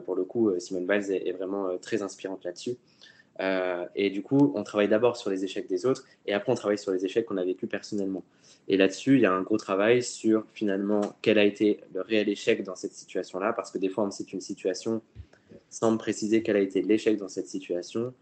[0.04, 2.76] pour le coup, Simone Biles est, vraiment très inspirante là-dessus.
[3.40, 6.78] Et du coup, on travaille d'abord sur les échecs des autres et après on travaille
[6.78, 8.24] sur les échecs qu'on a vécu personnellement.
[8.68, 12.30] Et là-dessus, il y a un gros travail sur finalement quel a été le réel
[12.30, 15.02] échec dans cette situation-là parce que des fois on me cite une situation
[15.70, 18.14] sans me préciser quel a été l'échec dans cette situation.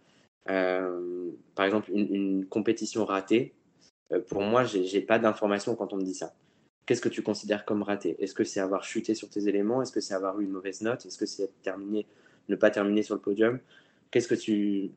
[0.49, 3.53] Euh, par exemple, une, compétition ratée,
[4.11, 6.33] euh, pour moi, je n'ai pas d'information quand on me dit ça.
[6.85, 8.17] Qu'est-ce que tu considères comme raté?
[8.19, 9.81] Est-ce que c'est avoir chuté sur tes éléments?
[9.81, 11.05] Est-ce que c'est avoir eu une mauvaise note?
[11.05, 11.49] Est-ce que c'est
[12.49, 13.59] ne pas terminer sur le podium?
[14.11, 14.91] Qu'est-ce que tu,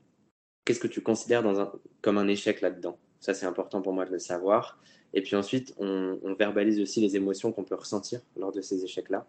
[0.67, 2.99] qu'est-ce que tu considères un, comme un échec là-dedans?
[3.21, 4.79] Ça, c'est important pour moi de le savoir.
[5.14, 9.27] Et puis ensuite, on, verbalise aussi les émotions qu'on peut ressentir lors de ces échecs-là.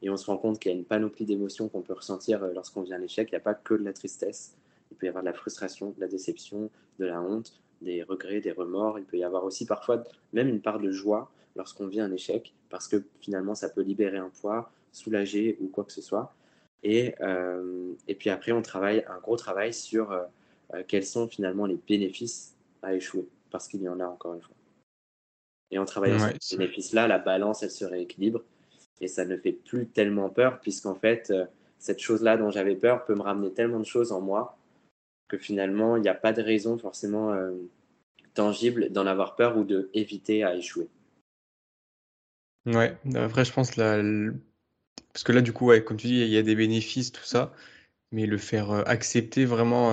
[0.00, 2.52] Et on se rend compte qu'il y a une panoplie d'émotions qu'on peut ressentir euh,
[2.52, 3.28] lorsqu'on vient à l'échec.
[3.30, 4.56] Il n'y a pas que de la tristesse.
[4.90, 8.40] Il peut y avoir de la frustration, de la déception, de la honte, des regrets,
[8.40, 8.98] des remords.
[8.98, 12.54] Il peut y avoir aussi parfois même une part de joie lorsqu'on vit un échec,
[12.68, 16.34] parce que finalement, ça peut libérer un poids, soulager ou quoi que ce soit.
[16.82, 20.24] Et, euh, puis après, on travaille un gros travail sur euh,
[20.88, 24.54] quels sont finalement les bénéfices à échouer, parce qu'il y en a encore une fois.
[25.70, 28.42] Et en travaillant sur ces bénéfices-là, la balance, elle se rééquilibre
[29.00, 31.46] et ça ne fait plus tellement peur, puisqu'en fait, euh,
[31.78, 34.56] cette chose-là dont j'avais peur peut me ramener tellement de choses en moi
[35.28, 37.52] que finalement, il n'y a pas de raison forcément euh,
[38.34, 40.88] tangible d'en avoir peur ou de éviter à échouer.
[42.66, 44.00] Ouais, après, je pense là,
[45.12, 47.24] parce que là, du coup, ouais, comme tu dis, il y a des bénéfices, tout
[47.24, 47.52] ça.
[48.12, 49.90] mais le faire accepter vraiment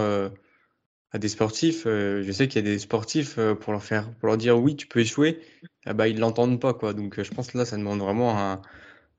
[1.11, 4.37] à des sportifs, je sais qu'il y a des sportifs pour leur faire, pour leur
[4.37, 5.41] dire oui, tu peux échouer,
[5.85, 6.93] ah bah ils l'entendent pas quoi.
[6.93, 8.61] Donc je pense que là, ça demande vraiment un,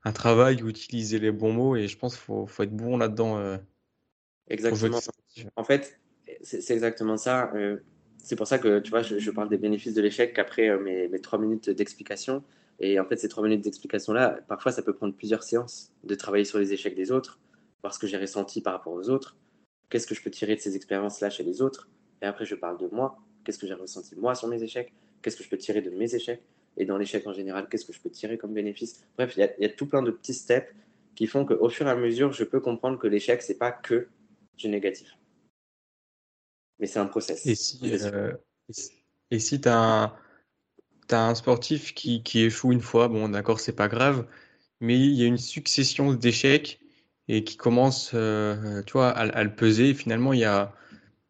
[0.03, 3.59] un travail, utiliser les bons mots, et je pense qu'il faut, faut, être bon là-dedans.
[4.47, 4.99] exactement.
[5.55, 5.99] En fait,
[6.41, 7.51] c'est exactement ça.
[8.17, 11.19] c'est pour ça que tu vois, je, parle des bénéfices de l'échec qu'après mes, mes
[11.19, 12.43] trois minutes d'explication.
[12.79, 16.45] Et en fait, ces trois minutes d'explication-là, parfois, ça peut prendre plusieurs séances de travailler
[16.45, 17.39] sur les échecs des autres,
[17.81, 19.37] voir ce que j'ai ressenti par rapport aux autres,
[19.89, 21.89] qu'est-ce que je peux tirer de ces expériences-là chez les autres?
[22.21, 25.37] Et après, je parle de moi, qu'est-ce que j'ai ressenti moi sur mes échecs, qu'est-ce
[25.37, 26.41] que je peux tirer de mes échecs,
[26.77, 29.03] et dans l'échec en général, qu'est-ce que je peux tirer comme bénéfice?
[29.17, 30.73] Bref, il y, a tout plein de petits steps
[31.15, 34.07] qui font qu'au fur et à mesure, je peux comprendre que l'échec, c'est pas que
[34.57, 35.17] du négatif.
[36.79, 37.45] Mais c'est un process.
[37.45, 38.33] Et si, euh,
[39.29, 40.15] et si tu as un
[41.07, 44.25] tu as un sportif qui, qui, échoue une fois, bon d'accord, c'est pas grave,
[44.79, 46.79] mais il y a une succession d'échecs
[47.27, 49.93] et qui commence, euh, tu vois, à, le peser.
[49.93, 50.73] Finalement, il y a,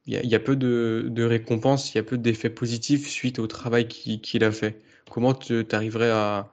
[0.05, 4.43] y a, peu de, récompenses, il y a peu d'effets positifs suite au travail qu'il
[4.43, 4.81] a fait.
[5.09, 6.51] Comment tu arriverais à,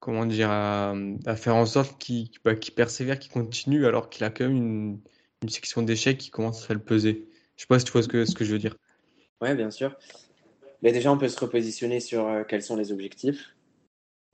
[0.00, 0.94] comment dire, à,
[1.36, 5.82] faire en sorte qu'il bah, persévère, qu'il continue, alors qu'il a quand même une, section
[5.82, 7.28] d'échecs qui commence à le peser?
[7.56, 8.76] Je sais pas si tu vois ce que, ce je veux dire.
[9.40, 9.96] Ouais, bien sûr.
[10.82, 13.54] Mais déjà, on peut se repositionner sur euh, quels sont les objectifs.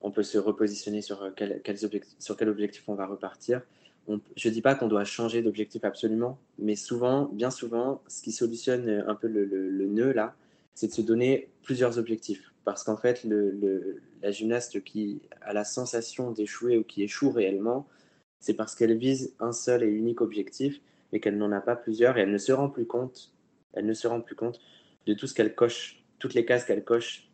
[0.00, 1.62] On peut se repositionner sur, euh, quel,
[2.18, 3.62] sur quel objectif on va repartir.
[4.08, 8.32] Je ne dis pas qu'on doit changer d'objectif absolument, mais souvent, bien souvent, ce qui
[8.32, 10.34] solutionne euh, un peu le, le, nœud là,
[10.74, 12.52] c'est de se donner plusieurs objectifs.
[12.64, 17.86] Parce qu'en fait, le, la gymnaste qui a la sensation d'échouer ou qui échoue réellement,
[18.40, 20.80] c'est parce qu'elle vise un seul et unique objectif,
[21.12, 23.32] mais qu'elle n'en a pas plusieurs et elle ne se rend plus compte,
[23.72, 24.60] elle ne se rend plus compte
[25.06, 27.28] de tout ce qu'elle coche toutes les cases qu'elle coche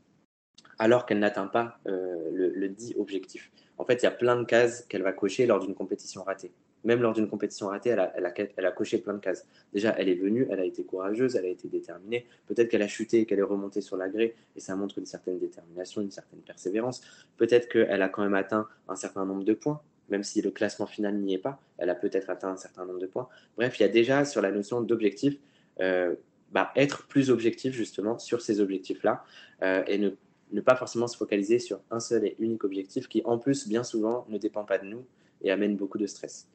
[0.80, 3.52] alors qu'elle n'atteint pas euh, le, dit objectif.
[3.78, 6.52] En fait, il y a plein de cases qu'elle va cocher lors d'une compétition ratée.
[6.84, 9.46] Même lors d'une compétition ratée, elle a, coché plein de cases.
[9.72, 12.26] Déjà, elle est venue, elle a été courageuse, elle a été déterminée.
[12.46, 15.06] Peut-être qu'elle a chuté et qu'elle est remontée sur la grille, et ça montre une
[15.06, 17.02] certaine détermination, une certaine persévérance.
[17.36, 20.86] Peut-être qu'elle a quand même atteint un certain nombre de points, même si le classement
[20.86, 21.60] final n'y est pas.
[21.78, 23.28] Elle a peut-être atteint un certain nombre de points.
[23.56, 25.36] Bref, il y a déjà sur la notion d'objectif
[25.80, 26.14] euh,
[26.52, 29.24] bah, être plus objectif justement sur ces objectifs-là
[29.62, 33.38] euh, et ne, pas forcément se focaliser sur un seul et unique objectif qui en
[33.38, 35.04] plus bien souvent ne dépend pas de nous
[35.42, 36.48] et amène beaucoup de stress.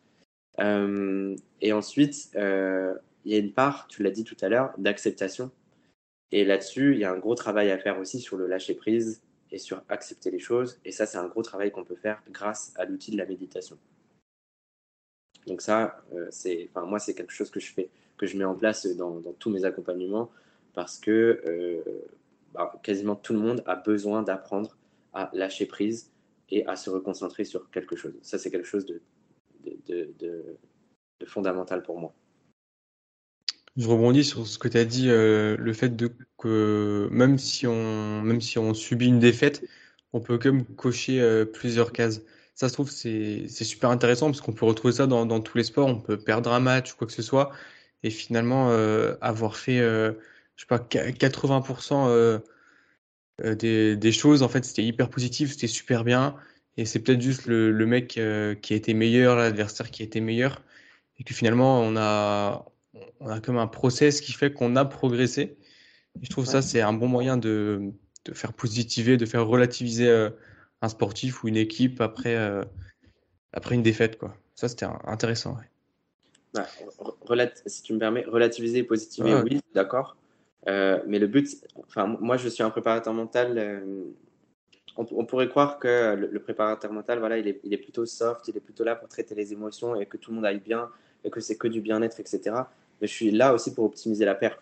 [0.60, 2.96] Euh, et ensuite, euh,
[3.26, 5.52] il y a une part, tu l'as dit tout à l'heure, d'acceptation.
[6.32, 9.22] Et là-dessus, il y a un gros travail à faire aussi sur le lâcher prise
[9.52, 10.80] et sur accepter les choses.
[10.86, 13.78] Et ça, c'est un gros travail qu'on peut faire grâce à l'outil de la méditation.
[15.48, 18.56] Donc ça, c'est, enfin, moi, c'est quelque chose que je fais que je mets en
[18.56, 20.32] place dans, tous mes accompagnements
[20.74, 21.82] parce que euh,
[22.54, 24.78] bah, quasiment tout le monde a besoin d'apprendre
[25.14, 26.12] à lâcher prise
[26.50, 28.14] et à se reconcentrer sur quelque chose.
[28.22, 29.02] Ça, c'est quelque chose de,
[29.88, 30.58] de,
[31.26, 32.14] fondamental pour moi.
[33.78, 37.68] Je rebondis sur ce que tu as dit, euh, le fait de que même si,
[37.68, 39.64] on, même si on subit une défaite,
[40.14, 42.22] on peut quand même cocher euh, plusieurs cases.
[42.54, 45.66] Ça se trouve, c'est super intéressant parce qu'on peut retrouver ça dans, dans, tous les
[45.66, 45.88] sports.
[45.88, 47.52] On peut perdre un match ou quoi que ce soit
[48.04, 50.14] et finalement euh, avoir fait, je
[50.56, 52.40] sais pas, 80%
[53.44, 56.36] euh, des, des, choses, en fait, c'était hyper positif, c'était super bien.
[56.78, 60.22] Et c'est peut-être juste le, le mec qui a été meilleur, l'adversaire qui a été
[60.22, 60.62] meilleur.
[61.18, 62.66] Et que finalement, on a,
[63.20, 65.58] on a comme un process qui fait qu'on a progressé.
[66.22, 67.94] Et je trouve ça, c'est un bon moyen de,
[68.26, 70.30] de, faire positiver, de faire relativiser
[70.82, 72.38] un sportif ou une équipe après,
[73.54, 74.18] après une défaite.
[74.18, 74.36] Quoi.
[74.56, 75.58] Ça, c'était intéressant.
[76.54, 76.68] Bah,
[77.66, 80.16] si tu me permets, relativiser et positiver, oui, d'accord.
[80.68, 81.48] Euh, mais le but,
[81.88, 83.84] enfin, moi, je suis un préparateur mental.
[84.98, 88.56] On, pourrait croire que le, préparateur mental, voilà, il est, il est, plutôt soft, il
[88.56, 90.90] est plutôt là pour traiter les émotions et que tout le monde aille bien
[91.26, 92.56] et que c'est que du bien-être, etc.
[93.02, 94.58] Mais je suis là aussi pour optimiser la perf.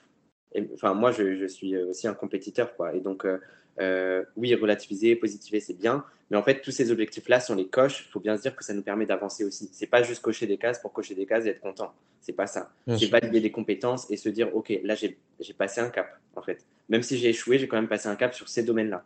[0.73, 2.95] enfin, moi, je, je, suis aussi un compétiteur, quoi.
[2.95, 3.37] Et donc, euh,
[3.79, 6.03] euh, oui, relativiser, positiver, c'est bien.
[6.29, 8.55] Mais en fait, tous ces objectifs-là, si on les coche, il faut bien se dire
[8.55, 9.69] que ça nous permet d'avancer aussi.
[9.71, 11.93] C'est pas juste cocher des cases pour cocher des cases et être content.
[12.21, 12.71] C'est pas ça.
[12.87, 15.17] C'est valider des compétences et se dire, OK, là, j'ai
[15.57, 16.65] passé un cap, en fait.
[16.89, 19.03] Même si j'ai échoué, j'ai quand même passé un cap sur ces domaines-là.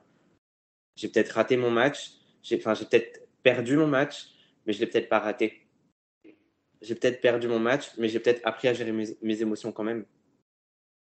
[0.97, 4.29] J'ai peut-être raté mon match, j'ai peut-être perdu mon match,
[4.65, 5.65] mais je l'ai peut-être pas raté.
[6.81, 9.83] J'ai peut-être perdu mon match, mais j'ai peut-être appris à gérer mes, mes émotions quand
[9.83, 10.05] même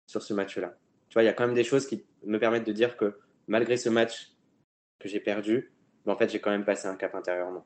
[0.08, 0.78] sur ce match-là.
[1.10, 3.20] Tu vois, il y a quand même des choses qui me permettent de dire que
[3.48, 4.32] malgré ce match
[5.00, 5.72] que j'ai perdu,
[6.06, 7.66] en fait, j'ai quand même passé un cap intérieurement.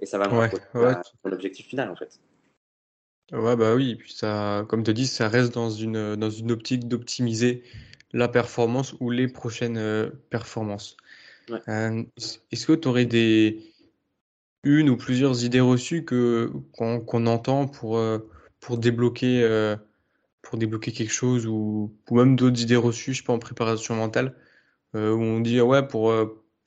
[0.00, 0.50] Et ça va me ouais,
[1.24, 2.20] mon objectif final, en fait.
[3.32, 6.88] Ouais, bah oui, puis ça, comme tu dis, ça reste dans une, dans une optique
[6.88, 7.62] d'optimiser
[8.12, 10.96] la performance ou les prochaines euh, performances.
[11.68, 12.04] Euh,
[12.52, 13.72] est-ce que tu aurais des
[14.62, 18.18] une ou plusieurs idées reçues qu'on entend pour euh,
[18.60, 19.74] pour débloquer,
[20.42, 23.96] pour débloquer quelque chose ou, ou même d'autres idées reçues, je sais pas, en préparation
[23.96, 24.36] mentale,
[24.92, 26.12] où on dit, ouais, pour,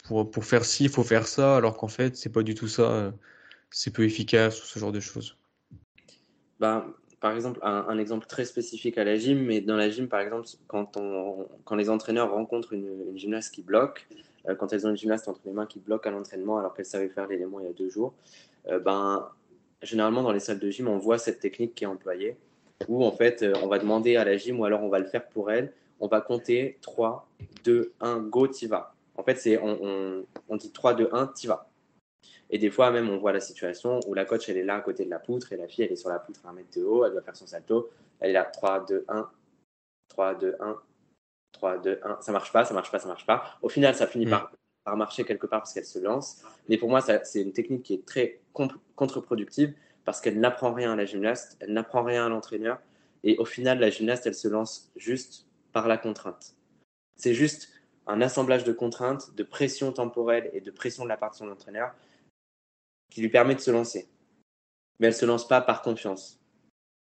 [0.03, 2.67] pour, pour faire ci, il faut faire ça, alors qu'en fait, c'est pas du tout
[2.67, 3.13] ça,
[3.69, 5.37] c'est peu efficace ou ce genre de choses?
[6.59, 6.83] Ben,
[7.23, 10.45] par exemple, un, exemple très spécifique à la gym, mais dans la gym, par exemple,
[10.67, 14.05] quand, on, quand les entraîneurs rencontrent une, gymnaste qui bloque,
[14.49, 16.83] euh, quand elles ont une gymnaste entre les mains qui bloque à l'entraînement alors qu'elle
[16.85, 18.13] savait faire l'élément il y a deux jours,
[18.67, 19.29] euh, ben,
[19.81, 22.35] généralement dans les salles de gym, on voit cette technique qui est employée,
[22.89, 25.05] où en fait, euh, on va demander à la gym, ou alors on va le
[25.05, 25.71] faire pour elle,
[26.01, 27.25] on va compter 3,
[27.63, 28.95] 2, 1, go, t'y vas.
[29.15, 31.69] En fait, c'est on, on, on dit 3, 2, 1, t'y vas.
[32.53, 34.81] Et des fois, même, on voit la situation où la coach, elle est là à
[34.81, 36.69] côté de la poutre et la fille, elle est sur la poutre à un mètre
[36.77, 37.89] de haut, elle doit faire son salto.
[38.19, 39.29] Elle est là, 3, 2, 1,
[40.09, 40.77] 3, 2, 1,
[41.53, 42.21] 3, 2, 1.
[42.21, 43.57] Ça marche pas, ça marche pas, ça marche pas.
[43.63, 44.29] Au final, ça finit mm.
[44.29, 44.51] par,
[44.83, 46.43] par, marcher quelque part parce qu'elle se lance.
[46.69, 49.73] Mais pour moi, c'est une technique qui est très contre-productive
[50.05, 52.79] parce qu'elle n'apprend rien à la gymnaste, elle n'apprend rien à l'entraîneur.
[53.23, 56.53] Et au final, la gymnaste, elle se lance juste par la contrainte.
[57.15, 57.69] C'est juste
[58.05, 61.49] un assemblage de contraintes, de pression temporelle et de pression de la part de son
[61.49, 61.95] entraîneur
[63.13, 64.07] qui lui permet de se lancer.
[64.99, 66.39] Mais elle ne se lance pas par confiance.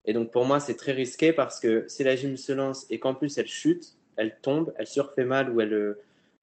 [0.04, 2.98] Et donc pour moi, c'est très risqué parce que si la gym se lance et
[2.98, 5.96] qu'en plus elle chute, elle tombe, elle surfait mal ou, elle,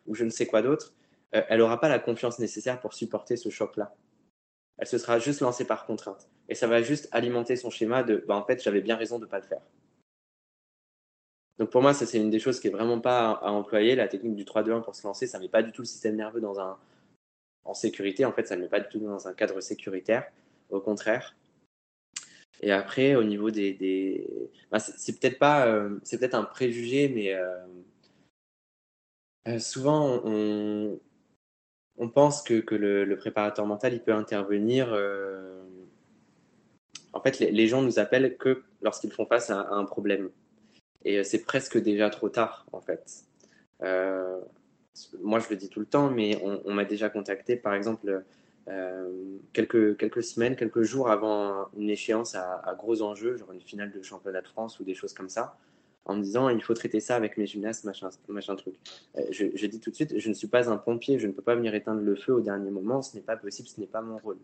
[0.08, 0.94] ou je ne sais quoi d'autre,
[1.36, 3.94] euh, elle n'aura pas la confiance nécessaire pour supporter ce choc-là.
[4.78, 6.30] Elle se sera juste lancée par contrainte.
[6.48, 9.26] Et ça va juste alimenter son schéma de bah, en fait, j'avais bien raison de
[9.26, 9.62] ne pas le faire.
[11.58, 13.96] Donc pour moi, ça c'est une des choses qui est vraiment pas à, employer.
[13.96, 16.16] La technique du 3-2-1 pour se lancer, ça ne met pas du tout le système
[16.16, 16.78] nerveux dans un,
[17.70, 18.26] en sécurité.
[18.26, 20.26] En fait, ça ne met pas du tout dans un cadre sécuritaire,
[20.70, 21.36] au contraire.
[22.62, 24.28] Et après, au niveau des.
[24.72, 27.56] Bah, c'est peut-être pas, euh, c'est peut-être un préjugé, mais euh,
[29.48, 31.00] euh, souvent on,
[31.98, 34.94] on, pense que, que le, préparateur mental il peut intervenir.
[37.14, 40.30] En fait, les, gens nous appellent que lorsqu'ils font face à un problème,
[41.06, 43.24] et c'est presque déjà trop tard en fait
[45.22, 48.24] moi je le dis tout le temps, mais on, m'a déjà contacté, par exemple,
[48.68, 53.92] euh, quelques, quelques semaines, quelques jours avant une échéance à, gros enjeux, genre une finale
[53.92, 55.58] de championnat de France ou des choses comme ça,
[56.06, 58.76] en me disant il faut traiter ça avec mes gymnastes, machin, machin truc.
[59.18, 61.42] Euh, je, dis tout de suite, je ne suis pas un pompier, je ne peux
[61.42, 64.02] pas venir éteindre le feu au dernier moment, ce n'est pas possible, ce n'est pas
[64.02, 64.38] mon rôle.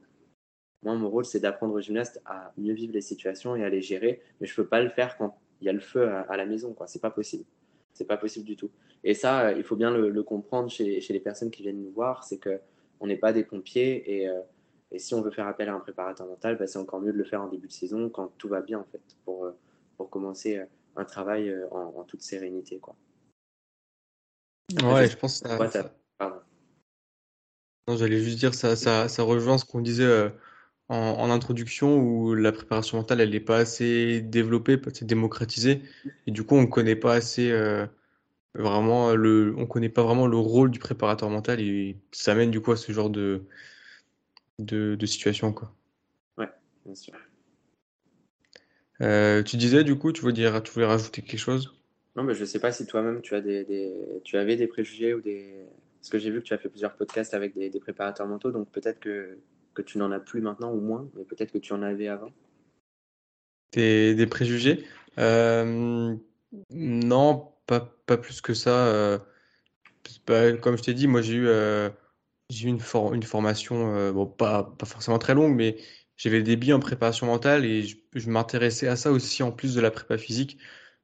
[0.84, 3.82] Moi, mon rôle, c'est d'apprendre aux gymnastes à mieux vivre les situations et à les
[3.82, 6.22] gérer, mais je ne peux pas le faire quand il y a le feu à,
[6.22, 6.86] à la maison, quoi.
[6.86, 7.46] C'est pas possible.
[7.96, 8.70] C'est pas possible du tout.
[9.04, 12.38] Et ça, il faut bien le, comprendre chez, les personnes qui viennent nous voir, c'est
[12.38, 12.60] que
[13.00, 14.42] on n'est pas des pompiers et, euh,
[14.92, 17.18] et, si on veut faire appel à un préparateur mental, bah, c'est encore mieux de
[17.18, 19.52] le faire en début de saison quand tout va bien en fait, pour, euh,
[19.98, 20.66] pour commencer euh,
[20.96, 22.80] un travail en, toute sérénité.
[22.80, 22.96] Quoi.
[24.84, 25.94] ouais, je pense que ça...
[27.88, 30.32] Non, j'allais juste dire, ça, ça, ça rejoint ce qu'on disait
[30.90, 35.82] en, en, introduction, où la préparation mentale, elle n'est pas assez développée, pas assez démocratisée,
[36.28, 37.52] et du coup, on ne connaît pas assez
[38.56, 42.62] vraiment le, on connaît pas vraiment le rôle du préparateur mental et ça mène du
[42.62, 43.44] coup à ce genre de,
[44.60, 45.74] de, de situation quoi.
[46.38, 46.50] Ouais,
[46.86, 47.14] bien sûr.
[49.02, 51.76] Euh, tu disais du coup, tu voulais dire, tu voulais rajouter quelque chose?
[52.16, 55.14] Non, mais je sais pas si toi-même tu as des, des, tu avais des préjugés
[55.14, 55.66] ou des,
[56.00, 58.52] parce que j'ai vu que tu as fait plusieurs podcasts avec des, des préparateurs mentaux,
[58.52, 59.38] donc peut-être que
[59.76, 62.32] que tu n'en as plus maintenant ou moins, mais peut-être que tu en avais avant.
[63.74, 64.86] Des, préjugés
[65.20, 66.16] euh,
[66.72, 68.88] Non, pas, pas plus que ça.
[68.88, 69.20] Euh,
[70.62, 71.90] comme je t'ai dit, moi j'ai eu, euh,
[72.50, 72.80] j'ai eu une,
[73.14, 75.78] une formation, bon, pas, pas forcément très longue, mais
[76.16, 79.82] j'avais des billes en préparation mentale et je, m'intéressais à ça aussi en plus de
[79.82, 80.58] la prépa physique.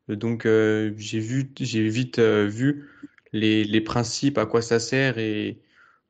[0.07, 2.89] Donc j'ai vu, j'ai vite vu
[3.33, 5.61] les, les, principes, à quoi ça sert et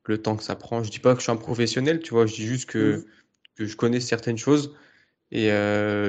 [0.05, 0.83] le temps que ça prend.
[0.83, 3.05] Je dis pas que je suis un professionnel, tu vois, je dis juste que, mmh.
[3.55, 4.75] que je connais certaines choses.
[5.31, 5.49] Et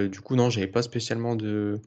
[0.08, 1.80] du coup, non, j'avais pas spécialement de,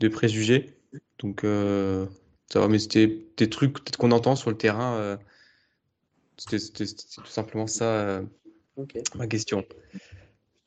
[0.00, 0.74] de préjugés.
[1.20, 2.06] Donc, euh,
[2.50, 4.96] ça va, mais c'était des trucs peut-être qu'on entend sur le terrain.
[4.96, 5.16] Euh,
[6.36, 8.22] c'était tout simplement ça euh,
[9.14, 9.64] ma question.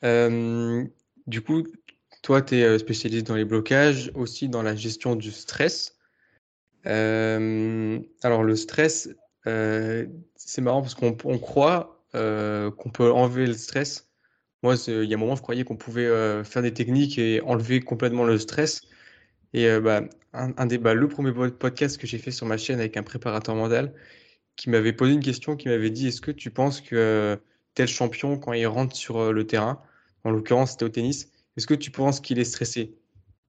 [0.01, 1.63] du coup,
[2.21, 5.97] toi, tu es spécialiste dans les blocages, aussi dans la gestion du stress.
[6.85, 9.09] alors, le stress,
[9.45, 14.09] c'est marrant parce qu'on croit qu'on peut enlever le stress.
[14.61, 17.81] Moi, il y a un moment, je croyais qu'on pouvait faire des techniques et enlever
[17.81, 18.81] complètement le stress.
[19.53, 22.79] Et euh, bah, un, des, bah, le premier podcast que j'ai fait sur ma chaîne
[22.79, 23.93] avec un préparateur mental
[24.55, 27.35] qui m'avait posé une question, qui m'avait dit est-ce que tu penses que euh,
[27.75, 29.81] tel champion, quand il rentre sur euh, le terrain,
[30.23, 32.95] en l'occurrence c'était au tennis, est-ce que tu penses qu'il est stressé?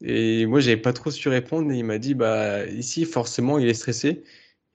[0.02, 3.68] Et moi, j'avais pas trop su répondre et il m'a dit bah ici forcément il
[3.68, 4.24] est stressé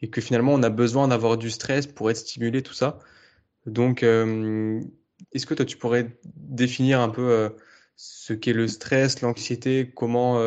[0.02, 3.00] et que finalement on a besoin d'avoir du stress pour être stimulé tout ça.
[3.66, 7.56] Donc est-ce que toi tu pourrais définir un peu
[7.95, 10.41] ce qu'est le stress, l'anxiété, comment,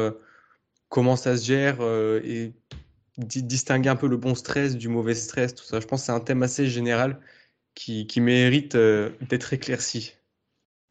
[0.88, 2.52] comment ça se gère et
[3.18, 5.80] distinguer un peu le bon stress du mauvais stress, tout ça?
[5.80, 7.20] Je pense que c'est un thème assez général
[7.74, 10.14] qui, mérite d'être éclairci.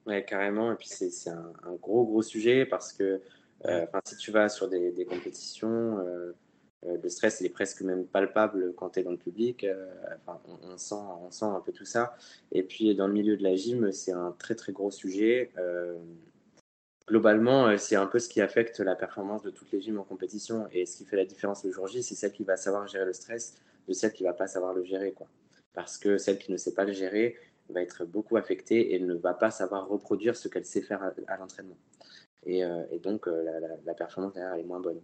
[0.06, 0.72] Ouais, carrément.
[0.72, 3.22] Et puis c'est un, gros, gros sujet parce que
[4.06, 6.34] si tu vas sur des, compétitions, euh,
[6.84, 9.64] le stress, il est presque même palpable quand tu es dans le public.
[9.64, 9.86] Euh,
[10.64, 12.16] on, sent, on sent un peu tout ça.
[12.52, 15.52] Et puis, dans le milieu de la gym, c'est un très, très gros sujet.
[15.58, 15.96] Euh,
[17.08, 20.68] globalement, c'est un peu ce qui affecte la performance de toutes les gyms en compétition.
[20.72, 23.06] Et ce qui fait la différence le jour J, c'est celle qui va savoir gérer
[23.06, 23.56] le stress
[23.88, 25.12] de celle qui va pas savoir le gérer.
[25.12, 25.28] Quoi.
[25.74, 27.38] Parce que celle qui ne sait pas le gérer
[27.70, 31.38] va être beaucoup affectée et ne va pas savoir reproduire ce qu'elle sait faire à,
[31.38, 31.78] l'entraînement.
[32.46, 32.64] Et,
[33.02, 35.02] donc, la, performance derrière est moins bonne.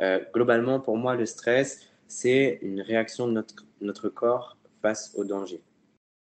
[0.00, 3.44] Euh, globalement, pour moi, le stress, c'est une réaction de
[3.80, 5.62] notre, corps face au danger.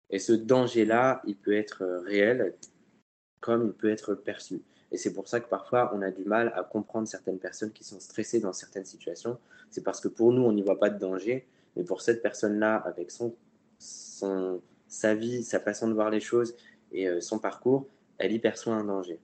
[0.10, 2.56] Et ce danger-là, il peut être réel
[3.40, 4.62] comme il peut être perçu.
[4.92, 7.84] Et c'est pour ça que parfois, on a du mal à comprendre certaines personnes qui
[7.84, 9.38] sont stressées dans certaines situations.
[9.70, 11.46] C'est parce que pour nous, on n'y voit pas de danger.
[11.76, 13.36] Mais pour cette personne-là, avec son,
[13.78, 16.56] son, sa vie, sa façon de voir les choses
[16.92, 17.86] et euh, son parcours,
[18.18, 19.20] elle y perçoit un danger.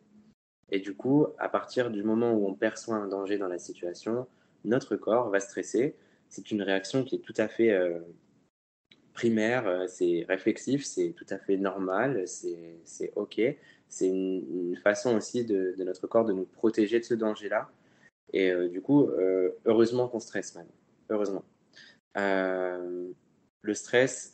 [0.72, 4.28] Et du coup, à partir du moment où on perçoit un danger dans la situation,
[4.66, 5.96] notre corps va stresser.
[6.30, 8.00] C'est une réaction qui est tout à fait euh,
[9.14, 13.42] primaire, euh, c'est réflexif, c'est tout à fait normal, c'est OK.
[13.88, 17.70] C'est une, façon aussi de, notre corps de nous protéger de ce danger-là.
[18.32, 19.10] Et euh, du coup,
[19.66, 20.70] heureusement qu'on stresse même.
[21.10, 21.44] Heureusement.
[22.16, 24.34] le stress,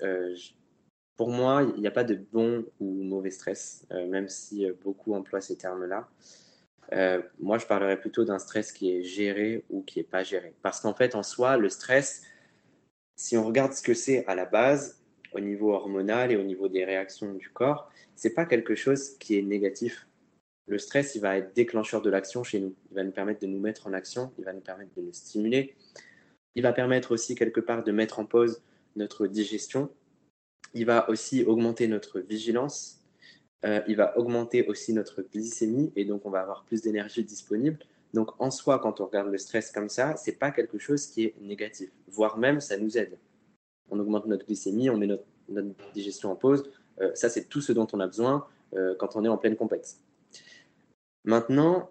[1.20, 5.42] pour moi, il n'y a pas de bon ou mauvais stress, même si beaucoup emploient
[5.42, 6.08] ces termes-là.
[6.94, 10.54] Euh, moi, je parlerais plutôt d'un stress qui est géré ou qui n'est pas géré.
[10.62, 12.24] Parce qu'en fait, en soi, le stress,
[13.18, 15.04] si on regarde ce que c'est à la base,
[15.34, 19.38] au niveau hormonal et au niveau des réactions du corps, c'est pas quelque chose qui
[19.38, 20.08] est négatif.
[20.68, 22.74] Le stress, il va être déclencheur de l'action chez nous.
[22.92, 25.12] Il va nous permettre de nous mettre en action, il va nous permettre de nous
[25.12, 25.76] stimuler.
[26.56, 28.64] Il va permettre aussi quelque part de mettre en pause
[28.96, 29.90] notre digestion.
[30.74, 33.00] Il va aussi augmenter notre vigilance,
[33.66, 37.80] euh, il va augmenter aussi notre glycémie et donc on va avoir plus d'énergie disponible.
[38.14, 41.26] Donc en soi, quand on regarde le stress comme ça, c'est pas quelque chose qui
[41.26, 43.18] est négatif, voire même ça nous aide.
[43.92, 45.24] On augmente notre glycémie, on met notre,
[45.94, 46.70] digestion en pause.
[47.02, 48.46] Euh, ça, c'est tout ce dont on a besoin
[48.76, 49.98] euh, quand on est en pleine compète.
[51.26, 51.90] Maintenant,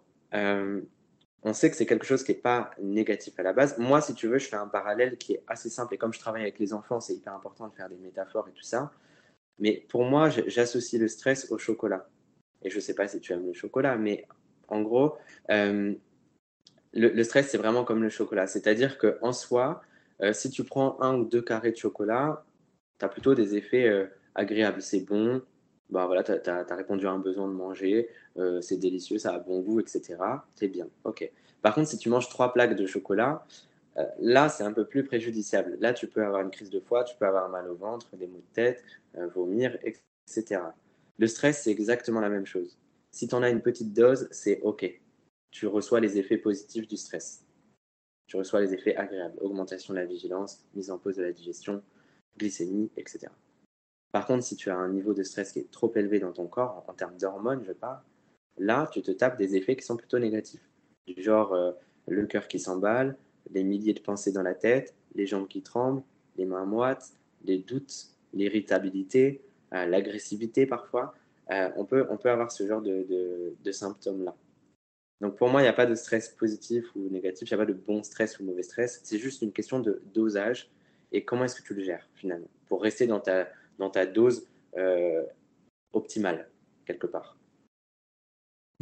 [1.43, 3.79] on sait que c'est quelque chose qui n'est pas négatif à la base.
[3.79, 6.19] Moi, si tu veux, je fais un parallèle qui est assez simple et comme je
[6.19, 8.91] travaille avec les enfants, c'est hyper important de faire des métaphores et tout ça.
[9.59, 12.09] Mais pour moi, j'associe le stress au chocolat.
[12.63, 14.27] Et je ne sais pas si tu aimes le chocolat, mais
[14.69, 15.17] en gros,
[15.51, 15.95] euh,
[16.93, 18.47] le, stress, c'est vraiment comme le chocolat.
[18.47, 19.83] C'est-à-dire qu'en soi,
[20.23, 22.45] euh, si tu prends un ou deux carrés de chocolat,
[22.99, 24.83] tu as plutôt des effets euh, agréables.
[24.83, 25.43] C'est bon,
[25.91, 28.09] bah voilà, tu as, répondu à un besoin de manger,
[28.61, 30.17] c'est délicieux, ça a bon goût, etc.
[30.55, 31.31] C'est bien, ok.
[31.63, 33.45] Par contre, si tu manges trois plaques de chocolat,
[33.99, 35.77] euh, là, c'est un peu plus préjudiciable.
[35.81, 38.27] Là, tu peux avoir une crise de foie, tu peux avoir mal au ventre, des
[38.27, 38.85] maux de tête,
[39.17, 40.61] euh, vomir, etc.
[41.19, 42.79] Le stress, c'est exactement la même chose.
[43.11, 44.89] Si tu en as une petite dose, c'est OK.
[45.51, 47.45] Tu reçois les effets positifs du stress.
[48.27, 49.39] Tu reçois les effets agréables.
[49.41, 51.83] Augmentation de la vigilance, mise en pause de la digestion,
[52.37, 53.29] glycémie, etc.
[54.13, 56.47] Par contre, si tu as un niveau de stress qui est trop élevé dans ton
[56.47, 58.01] corps, en, termes d'hormones, je parle,
[58.57, 60.67] là, tu te tapes des effets qui sont plutôt négatifs.
[61.07, 61.73] Du genre euh,
[62.07, 63.17] le cœur qui s'emballe,
[63.53, 66.03] les milliers de pensées dans la tête, les jambes qui tremblent,
[66.37, 67.13] les mains moites,
[67.45, 69.43] les doutes, l'irritabilité,
[69.75, 71.15] euh, l'agressivité parfois.
[71.51, 73.07] Euh, on, peut, on peut avoir ce genre de,
[73.63, 74.35] de, symptômes-là.
[75.21, 77.65] Donc pour moi, il n'y a pas de stress positif ou négatif, il n'y a
[77.65, 79.01] pas de bon stress ou mauvais stress.
[79.03, 80.71] C'est juste une question de dosage
[81.11, 83.49] et comment est-ce que tu le gères finalement pour rester dans ta,
[83.79, 85.23] dans ta dose euh,
[85.93, 86.49] optimale
[86.87, 87.39] quelque part.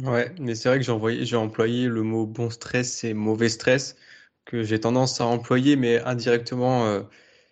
[0.03, 0.85] Ouais, mais c'est vrai que
[1.25, 3.95] j'ai employé le mot bon stress et mauvais stress
[4.45, 7.01] que j'ai tendance à employer, mais indirectement, euh,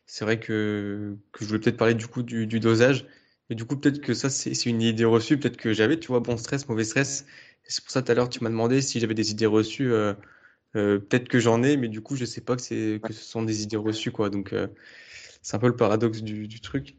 [0.05, 3.05] c'est vrai que, que je voulais peut-être parler du coup du, du dosage.
[3.49, 6.19] Mais du coup, peut-être que ça, c'est une idée reçue, peut-être que j'avais, tu vois,
[6.19, 7.25] bon stress, mauvais stress.
[7.63, 9.91] C'est pour ça, tout à l'heure, tu m'as demandé si j'avais des idées reçues.
[9.91, 10.13] Euh,
[10.75, 13.63] euh, peut-être que j'en ai, mais du coup, je sais pas que, ce sont des
[13.63, 14.29] idées reçues, quoi.
[14.29, 14.53] Donc,
[15.41, 16.95] c'est un peu le paradoxe du, du truc.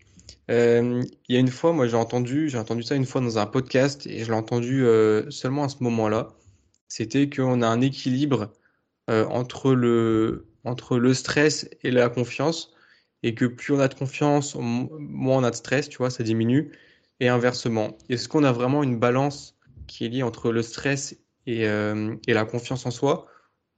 [0.48, 3.46] Il y a une fois, moi, j'ai entendu, j'ai entendu ça une fois dans un
[3.46, 4.84] podcast et je l'ai entendu
[5.30, 6.28] seulement à ce moment-là.
[6.88, 8.52] C'était qu'on a un équilibre
[9.08, 12.72] euh, entre, le, stress et la confiance,
[13.22, 16.24] et que plus on a de confiance, moins on a de stress, tu vois, ça
[16.24, 16.72] diminue,
[17.20, 17.96] et inversement.
[18.08, 19.56] Est-ce qu'on a vraiment une balance
[19.86, 21.16] qui est liée entre le stress
[21.46, 23.26] et, euh, la confiance en soi,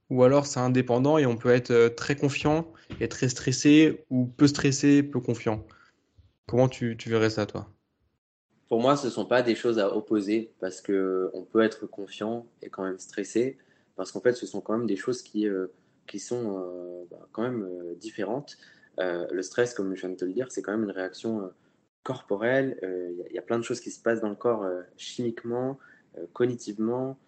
[0.09, 4.25] ou alors c'est indépendant et on peut être euh, très confiant et très stressé, ou
[4.25, 5.65] peu stressé, peu confiant?
[6.49, 7.67] Comment tu, verrais ça, toi?
[8.69, 12.47] Pour moi, ce ne sont pas des choses à opposer parce qu'on peut être confiant
[12.63, 13.59] et quand même stressé,
[13.95, 15.67] parce qu'en fait, ce sont quand même des choses qui, euh,
[16.07, 18.57] qui sont euh, bah, quand même euh, différentes.
[18.97, 21.51] le stress, comme je viens de te le dire, c'est quand même une réaction
[22.01, 22.79] corporelle.
[23.29, 24.65] Il y, a plein de choses qui se passent dans le corps
[24.97, 25.77] chimiquement,
[26.33, 27.19] cognitivement.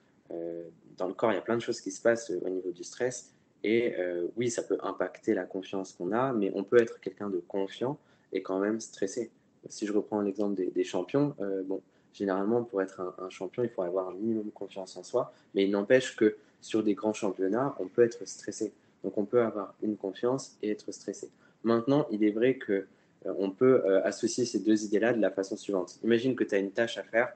[0.97, 2.83] dans le corps, il y a plein de choses qui se passent au niveau du
[2.83, 3.35] stress.
[3.63, 3.95] Et
[4.35, 7.99] oui, ça peut impacter la confiance qu'on a, mais on peut être quelqu'un de confiant
[8.33, 9.31] et quand même stressé
[9.67, 11.81] si je reprends l'exemple des, champions, euh, bon,
[12.13, 15.71] généralement, pour être un, champion, il faut avoir un minimum confiance en soi, mais il
[15.71, 18.73] n'empêche que sur des grands championnats, on peut être stressé.
[19.03, 21.29] Donc, on peut avoir une confiance et être stressé.
[21.63, 22.87] Maintenant, il est vrai que
[23.25, 25.99] euh, on peut euh, associer ces deux idées-là de la façon suivante.
[26.03, 27.33] Imagine que tu as une tâche à faire.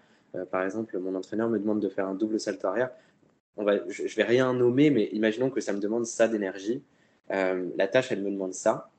[0.52, 2.92] par exemple, mon entraîneur me demande de faire un double salto arrière.
[3.58, 6.84] On va, je ne vais rien nommer, mais imaginons que ça me demande ça d'énergie.
[7.30, 8.90] la tâche, elle me demande ça.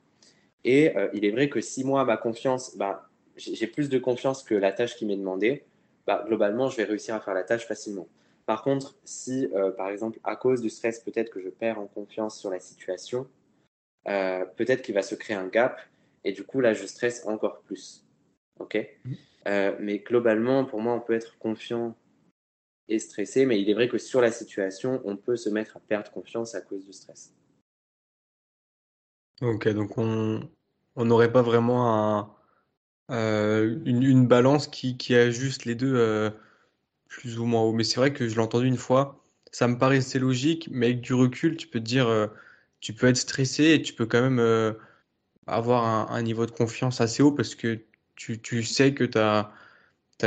[0.68, 4.54] Et il est vrai que si moi, ma confiance, bah, j'ai plus de confiance que
[4.54, 5.64] la tâche qui m'est demandée,
[6.06, 8.08] bah, globalement, je vais réussir à faire la tâche facilement.
[8.46, 11.86] Par contre, si, euh, par exemple, à cause du stress, peut-être que je perds en
[11.86, 13.28] confiance sur la situation,
[14.08, 15.80] euh, peut-être qu'il va se créer un gap
[16.22, 18.04] et du coup, là, je stresse encore plus.
[18.60, 18.78] OK?
[19.04, 19.12] Mmh.
[19.48, 21.96] euh, Mais globalement, pour moi, on peut être confiant
[22.88, 25.80] et stressé, mais il est vrai que sur la situation, on peut se mettre à
[25.80, 27.34] perdre confiance à cause du stress.
[29.42, 30.48] Ok, donc on
[31.04, 32.36] n'aurait pas vraiment
[33.10, 36.30] euh, une, balance qui, qui ajuste les deux euh,
[37.08, 37.72] plus ou moins haut.
[37.72, 39.22] Mais c'est vrai que je l'ai entendu une fois,
[39.52, 42.26] ça me paraissait logique, mais avec du recul, tu peux te dire, euh,
[42.80, 44.76] tu peux être stressé et tu peux quand même
[45.46, 47.80] avoir un, niveau de confiance assez haut parce que
[48.16, 49.52] tu, tu sais que tu as,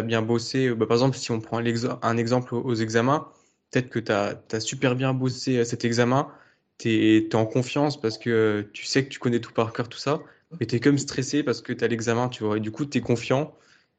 [0.03, 0.73] bien bossé.
[0.73, 3.31] Bah, par exemple, si on prend un exemple aux examens,
[3.71, 6.31] peut-être que tu as, super bien bossé cet examen,
[6.77, 9.97] tu es, en confiance parce que tu sais que tu connais tout par cœur, tout
[9.99, 10.21] ça
[10.59, 12.57] mais tu es comme stressé parce que tu as l'examen, tu vois.
[12.57, 13.55] Et du coup, tu es confiant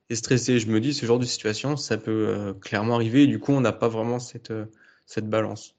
[0.09, 0.59] et stressé.
[0.59, 3.25] Je me dis, ce genre de situation, ça peut euh, clairement arriver.
[3.25, 4.67] Et du coup, on n'a pas vraiment cette, euh,
[5.07, 5.77] cette balance.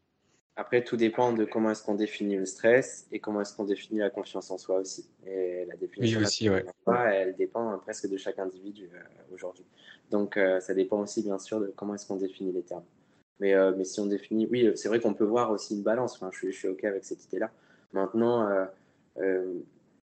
[0.55, 3.99] Après, tout dépend de comment est-ce qu'on définit le stress et comment est-ce qu'on définit
[3.99, 5.09] la confiance en soi aussi.
[5.25, 6.65] Et la définition oui, aussi, ouais.
[6.87, 8.99] elle dépend presque de chaque individu euh,
[9.33, 9.65] aujourd'hui.
[10.11, 12.83] Donc, ça dépend aussi, bien sûr, de comment est-ce qu'on définit les termes.
[13.39, 16.15] Mais, mais si on définit, oui, c'est vrai qu'on peut voir aussi une balance.
[16.15, 17.49] Enfin, je, suis, je suis OK avec cette idée-là.
[17.93, 18.67] Maintenant,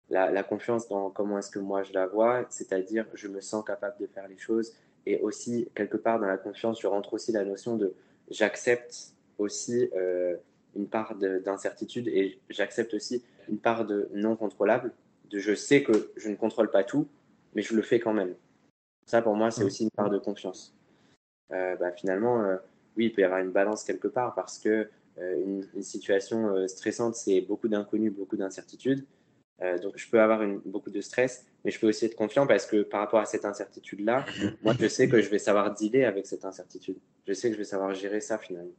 [0.09, 3.97] la, confiance dans comment est-ce que moi je la vois, c'est-à-dire je me sens capable
[3.99, 4.73] de faire les choses.
[5.05, 7.93] Et aussi, quelque part dans la confiance, je rentre aussi la notion de
[8.29, 10.35] j'accepte aussi euh,
[10.75, 14.91] une part d'incertitude et j'accepte aussi une part de non contrôlable,
[15.31, 17.07] de je sais que je ne contrôle pas tout,
[17.55, 18.35] mais je le fais quand même.
[19.05, 20.75] Ça, pour moi, c'est aussi une part de confiance.
[21.51, 22.57] Euh, bah, finalement, euh,
[22.97, 27.13] oui, il peut y avoir une balance quelque part parce que une, une, situation stressante,
[27.13, 29.05] c'est beaucoup d'inconnus, beaucoup d'incertitudes.
[29.61, 32.47] Euh, donc, je peux avoir une, beaucoup de stress, mais je peux aussi être confiant
[32.47, 34.25] parce que par rapport à cette incertitude-là,
[34.63, 36.97] moi, je sais que je vais savoir dealer avec cette incertitude.
[37.27, 38.71] Je sais que je vais savoir gérer ça finalement.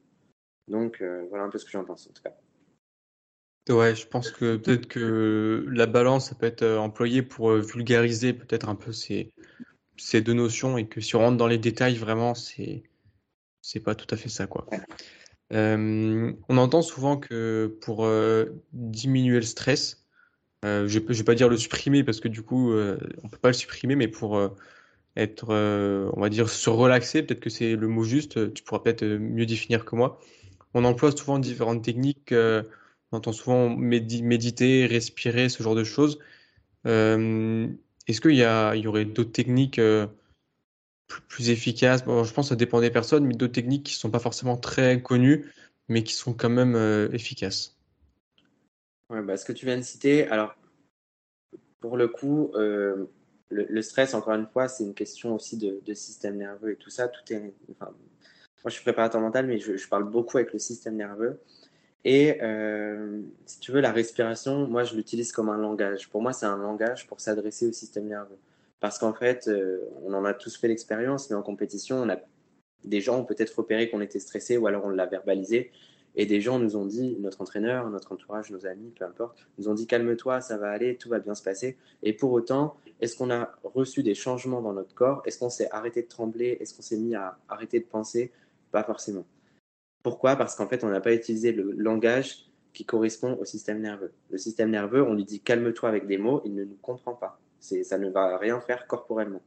[0.69, 2.35] Donc, euh, voilà un peu ce que j'en pense en tout cas.
[3.69, 8.33] Ouais, je pense que peut-être que la balance, ça peut être euh, employée pour vulgariser
[8.33, 9.33] peut-être un peu ces,
[9.97, 12.83] ces deux notions et que si on rentre dans les détails, vraiment, c'est
[13.63, 14.67] c'est pas tout à fait ça, quoi.
[15.51, 18.09] on entend souvent que pour
[18.73, 20.00] diminuer le stress,
[20.65, 23.39] euh, je ne vais pas dire le supprimer parce que du coup, euh, on peut
[23.39, 24.49] pas le supprimer, mais pour euh,
[25.17, 25.53] être,
[26.15, 29.47] on va dire, se relaxer, peut-être que c'est le mot juste, tu pourras peut-être mieux
[29.47, 30.21] définir que moi.
[30.75, 32.65] On emploie souvent différentes techniques, on
[33.17, 36.21] entend souvent méditer, respirer, ce genre de choses.
[36.85, 39.81] Est-ce qu'il y, y aurait d'autres techniques
[41.29, 42.05] plus, efficaces?
[42.07, 44.57] Je pense que ça dépend des personnes, mais d'autres techniques qui ne sont pas forcément
[44.57, 45.53] très connues,
[45.89, 46.77] mais qui sont quand même
[47.13, 47.80] efficaces.
[49.11, 50.55] Ouais, bah, ce que tu viens de citer, alors
[51.81, 53.07] pour le coup, euh,
[53.49, 57.09] le, stress, encore une fois, c'est une question aussi de, système nerveux et tout ça.
[57.09, 57.93] Tout est, moi,
[58.67, 61.41] je suis préparateur mental, mais je, parle beaucoup avec le système nerveux.
[62.05, 66.09] Et euh, si tu veux, la respiration, moi, je l'utilise comme un langage.
[66.09, 68.39] Pour moi, c'est un langage pour s'adresser au système nerveux.
[68.79, 72.19] Parce qu'en fait, euh, on en a tous fait l'expérience, mais en compétition, on a,
[72.85, 75.73] des gens ont peut-être repéré qu'on était stressé ou alors on l'a verbalisé.
[76.17, 79.69] Et des gens nous ont dit, notre entraîneur, notre entourage, nos amis, peu importe, nous
[79.69, 81.77] ont dit calme-toi, ça va aller, tout va bien se passer.
[82.03, 85.23] Et pour autant, est-ce qu'on a reçu des changements dans notre corps?
[85.25, 86.59] Est-ce qu'on s'est arrêté de trembler?
[86.61, 88.33] Est-ce qu'on s'est mis à arrêter de penser?
[88.73, 89.25] Pas forcément.
[90.03, 90.37] Pourquoi?
[90.37, 94.13] Parce qu'en fait, on n'a pas utilisé le langage qui correspond au système nerveux.
[94.31, 97.41] Le système nerveux, on lui dit calme-toi avec des mots, il ne nous comprend pas.
[97.59, 99.43] Ça ne va rien faire corporellement.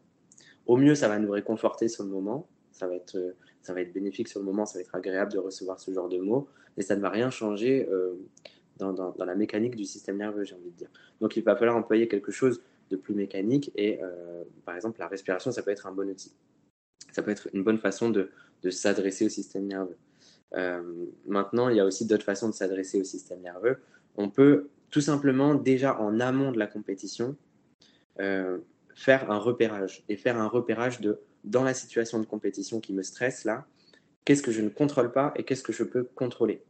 [0.66, 3.82] Au mieux, ça va nous réconforter sur le moment, ça va être, euh, ça va
[3.82, 6.48] être bénéfique sur le moment, ça va être agréable de recevoir ce genre de mots,
[6.78, 8.14] mais ça ne va rien changer euh,
[8.78, 10.90] dans, la mécanique du système nerveux, j'ai envie de dire.
[11.22, 15.08] Donc il va falloir employer quelque chose de plus mécanique et euh, par exemple la
[15.08, 16.34] respiration, ça peut être un bon outil.
[17.12, 18.30] Ça peut être une bonne façon de,
[18.70, 19.98] s'adresser au système nerveux.
[21.26, 23.78] maintenant, il y a aussi d'autres façons de s'adresser au système nerveux.
[24.16, 27.36] On peut tout simplement, déjà en amont de la compétition,
[28.18, 33.04] faire un repérage et faire un repérage de dans la situation de compétition qui me
[33.04, 33.66] stresse là,
[34.26, 36.62] qu'est-ce que je ne contrôle pas et qu'est-ce que je peux contrôler?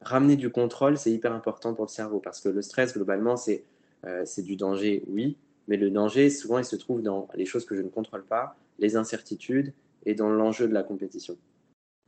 [0.00, 3.64] Ramener du contrôle, c'est hyper important pour le cerveau parce que le stress, globalement, c'est
[4.04, 5.36] euh, du danger, oui,
[5.68, 8.56] mais le danger, souvent, il se trouve dans les choses que je ne contrôle pas,
[8.78, 9.72] les incertitudes
[10.04, 11.36] et dans l'enjeu de la compétition.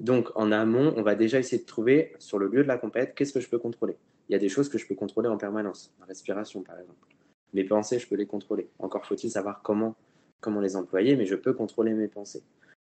[0.01, 3.15] Donc, en amont, on va déjà essayer de trouver sur le lieu de la compète,
[3.15, 3.97] qu'est-ce que je peux contrôler?
[4.29, 6.99] Il y a des choses que je peux contrôler en permanence, la respiration par exemple.
[7.53, 8.69] Mes pensées, je peux les contrôler.
[8.81, 9.95] Encore faut-il savoir comment
[10.45, 12.45] comment les employer, mais je peux contrôler mes pensées.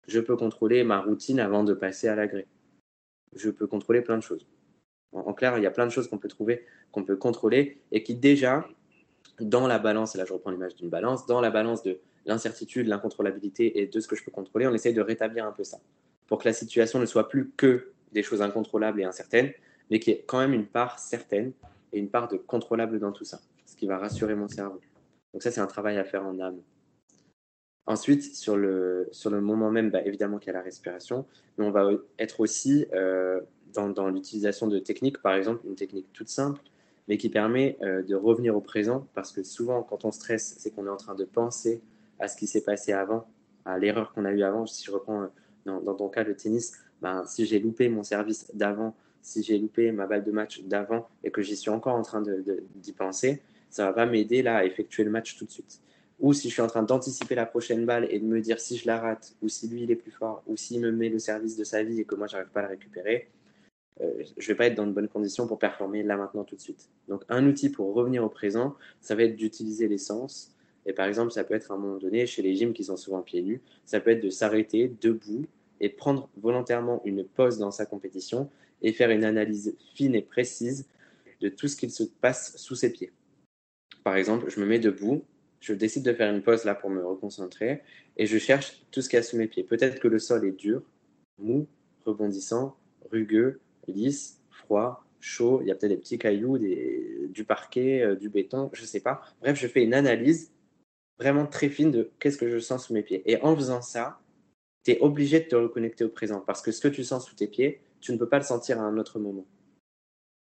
[0.07, 2.47] Je peux contrôler ma routine avant de passer à l'agré.
[3.35, 4.47] Je peux contrôler plein de choses.
[5.13, 8.03] En, clair, il y a plein de choses qu'on peut trouver, qu'on peut contrôler et
[8.03, 8.69] qui déjà,
[9.41, 12.87] dans la balance, et là je reprends l'image d'une balance, dans la balance de l'incertitude,
[12.87, 15.79] l'incontrôlabilité et de ce que je peux contrôler, on essaye de rétablir un peu ça
[16.27, 19.53] pour que la situation ne soit plus que des choses incontrôlables et incertaines,
[19.91, 21.53] mais qu'il y ait quand même une part certaine
[21.93, 24.81] et une part de contrôlable dans tout ça, ce qui va rassurer mon cerveau.
[25.33, 26.61] Donc ça, c'est un travail à faire en âme.
[27.87, 31.25] Ensuite, sur le, sur le moment même, bah, évidemment qu'il y a la respiration,
[31.57, 33.41] mais on va être aussi euh,
[33.73, 36.61] dans, dans l'utilisation de techniques, par exemple, une technique toute simple,
[37.07, 40.71] mais qui permet euh, de revenir au présent, parce que souvent, quand on stresse, c'est
[40.71, 41.81] qu'on est en train de penser
[42.19, 43.29] à ce qui s'est passé avant,
[43.65, 44.67] à l'erreur qu'on a eue avant.
[44.67, 45.27] Si je reprends euh,
[45.65, 49.93] dans, ton cas le tennis, ben, si j'ai loupé mon service d'avant, si j'ai loupé
[49.93, 52.23] ma balle de match d'avant et que j'y suis encore en train
[52.77, 55.81] d'y penser, ça va pas m'aider là à effectuer le match tout de suite
[56.19, 58.77] ou si je suis en train d'anticiper la prochaine balle et de me dire si
[58.77, 61.19] je la rate, ou si lui il est plus fort, ou s'il me met le
[61.19, 63.29] service de sa vie et que moi j'arrive pas à la récupérer,
[64.01, 66.61] euh, je vais pas être dans de bonnes conditions pour performer là maintenant tout de
[66.61, 66.89] suite.
[67.09, 70.53] Donc un outil pour revenir au présent, ça va être d'utiliser les sens.
[70.87, 72.97] Et par exemple, ça peut être à un moment donné, chez les gyms qui sont
[72.97, 75.47] souvent pieds nus, ça peut être de s'arrêter debout
[75.81, 78.49] et prendre volontairement une pause dans sa compétition
[78.83, 80.87] et faire une analyse fine et précise
[81.41, 83.13] de tout ce qu'il se passe sous ses pieds.
[84.05, 85.25] Par exemple, je me mets debout
[85.67, 87.83] je décide de faire une pause là pour me reconcentrer
[88.17, 89.65] et je cherche tout ce qu'il y a sous mes pieds.
[89.65, 90.81] Peut-être que le sol est dur,
[91.39, 91.67] mou,
[92.05, 92.77] rebondissant,
[93.11, 93.59] rugueux,
[93.89, 95.59] lisse, froid, chaud.
[95.63, 99.01] Il y a peut-être des petits cailloux, du parquet, euh, du béton, je ne sais
[99.01, 99.23] pas.
[99.41, 100.53] Bref, je fais une analyse
[101.19, 103.29] vraiment très fine de qu'est-ce que je sens sous mes pieds.
[103.29, 104.21] Et en faisant ça,
[104.85, 107.35] tu es obligé de te reconnecter au présent parce que ce que tu sens sous
[107.35, 109.47] tes pieds, tu ne peux pas le sentir à un autre moment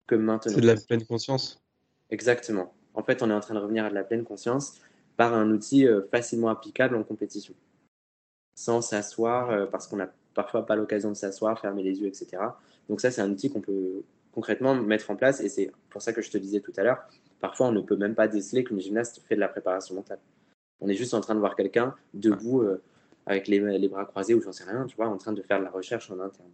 [0.06, 0.52] que maintenant.
[0.52, 1.58] C'est de la pleine conscience.
[2.10, 2.74] Exactement.
[2.92, 4.80] En fait, on est en train de revenir à de la pleine conscience
[5.16, 7.54] par un outil euh, facilement applicable en compétition,
[8.54, 12.42] sans s'asseoir, euh, parce qu'on n'a parfois pas l'occasion de s'asseoir, fermer les yeux, etc.
[12.88, 14.02] Donc ça, c'est un outil qu'on peut
[14.32, 17.08] concrètement mettre en place, et c'est pour ça que je te disais tout à l'heure,
[17.40, 20.20] parfois on ne peut même pas déceler qu'une gymnaste fait de la préparation mentale.
[20.80, 22.82] On est juste en train de voir quelqu'un debout euh,
[23.24, 25.58] avec les, les, bras croisés ou j'en sais rien, tu vois, en train de faire
[25.58, 26.50] de la recherche en interne.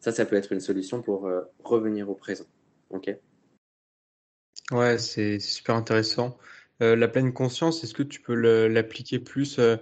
[0.00, 1.28] Ça, ça peut être une solution pour
[1.64, 2.44] revenir au présent.
[2.90, 3.10] Ok?
[4.70, 6.38] Ouais, c'est super intéressant.
[6.82, 8.34] Euh, la pleine conscience, est-ce que tu peux
[8.68, 9.76] l'appliquer plus euh,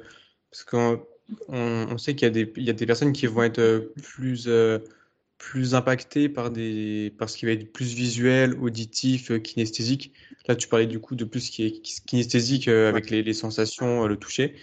[0.51, 1.07] Parce qu'on
[1.49, 5.75] on, sait qu'il y, a des, y a des personnes qui vont être euh, plus,
[5.75, 10.13] impactées par, des, par ce qui va être plus visuel, auditif, kinesthésique.
[10.49, 14.07] Là, tu parlais du coup de plus ce qui est kinesthésique avec les, les, sensations,
[14.07, 14.57] le toucher.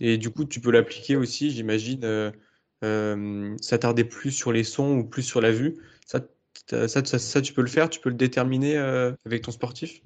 [0.00, 2.32] Et du coup, tu peux l'appliquer aussi, j'imagine,
[3.60, 5.74] s'attarder plus sur les sons ou plus sur la vue.
[6.06, 6.20] Ça,
[6.68, 8.76] ça, ça, ça, tu peux le faire, tu peux le déterminer
[9.26, 10.00] avec ton sportif?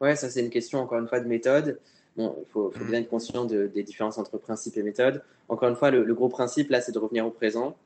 [0.00, 1.80] Ouais, ça c'est une question encore une fois de méthode.
[2.16, 5.22] Bon, il faut, bien être conscient des différences entre principe et méthode.
[5.48, 7.76] Encore une fois, le, gros principe là, c'est de revenir au présent.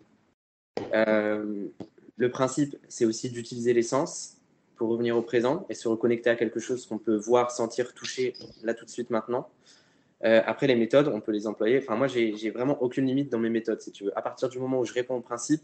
[0.95, 1.67] Euh,
[2.17, 4.37] le principe, c'est aussi d'utiliser les sens
[4.77, 8.35] pour revenir au présent et se reconnecter à quelque chose qu'on peut voir, sentir, toucher
[8.63, 9.49] là tout de suite maintenant.
[10.25, 11.79] Euh, après, les méthodes, on peut les employer.
[11.79, 14.19] Enfin, moi, j'ai vraiment aucune limite dans mes méthodes, si tu veux.
[14.19, 15.63] À partir du moment où je réponds au principe,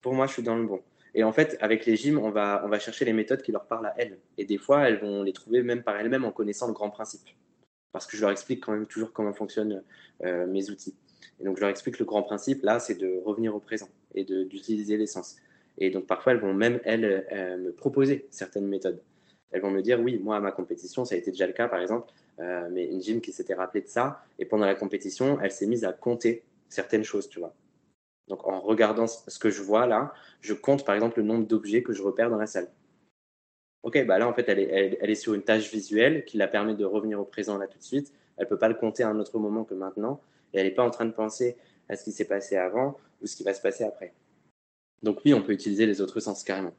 [0.00, 0.80] pour moi, je suis dans le bon.
[1.14, 3.94] Et en fait, avec les gyms, on va, chercher les méthodes qui leur parlent à
[3.98, 4.18] elles.
[4.38, 7.28] Et des fois, elles vont les trouver même par elles-mêmes en connaissant le grand principe.
[7.92, 9.82] Parce que je leur explique quand même toujours comment fonctionnent
[10.24, 10.94] euh, mes outils.
[11.40, 14.24] Et donc, je leur explique le grand principe, là, c'est de revenir au présent et
[14.24, 15.36] d'utiliser l'essence.
[15.78, 19.02] Et donc, parfois, elles vont même, elles, euh, me proposer certaines méthodes.
[19.50, 21.68] Elles vont me dire, oui, moi, à ma compétition, ça a été déjà le cas,
[21.68, 22.10] par exemple,
[22.40, 24.24] euh, mais une gym qui s'était rappelée de ça.
[24.38, 27.54] Et pendant la compétition, elle s'est mise à compter certaines choses, tu vois.
[28.28, 31.82] Donc en regardant ce que je vois là, je compte par exemple le nombre d'objets
[31.82, 32.68] que je repère dans la salle.
[33.82, 36.84] Ok, bah là en fait elle est, sur une tâche visuelle qui la permet de
[36.84, 38.12] revenir au présent là tout de suite.
[38.36, 40.20] Elle ne peut pas le compter à un autre moment que maintenant.
[40.54, 41.56] Et elle n'est pas en train de penser
[41.88, 44.14] à ce qui s'est passé avant ou ce qui va se passer après.
[45.02, 46.74] Donc oui, on peut utiliser les autres sens carrément.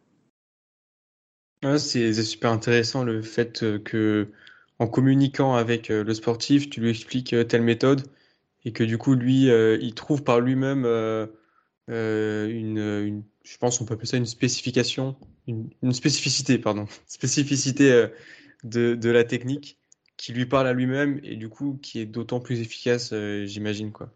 [1.78, 4.28] c'est super intéressant le fait que
[4.80, 8.04] en communiquant avec euh, le sportif, tu lui expliques euh, telle méthode
[8.66, 10.86] et que du coup, lui, il trouve par lui-même
[11.88, 15.16] une, je pense qu'on peut appeler ça une spécification,
[15.48, 18.08] une, spécificité, pardon, spécificité
[18.64, 19.78] de, la technique
[20.18, 23.14] qui lui parle à lui-même et du coup qui est d'autant plus efficace,
[23.46, 24.10] j'imagine, quoi.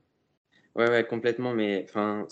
[0.75, 2.27] Ouais, ouais, complètement, mais enfin,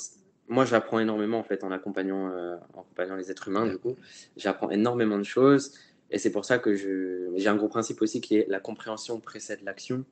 [0.48, 3.66] moi, j'apprends énormément en fait en accompagnant, euh, en accompagnant les êtres humains.
[3.66, 3.96] Du coup,
[4.38, 5.74] j'apprends énormément de choses.
[6.12, 9.62] Et c'est pour ça que j'ai un gros principe aussi qui est la compréhension précède
[9.64, 10.06] l'action.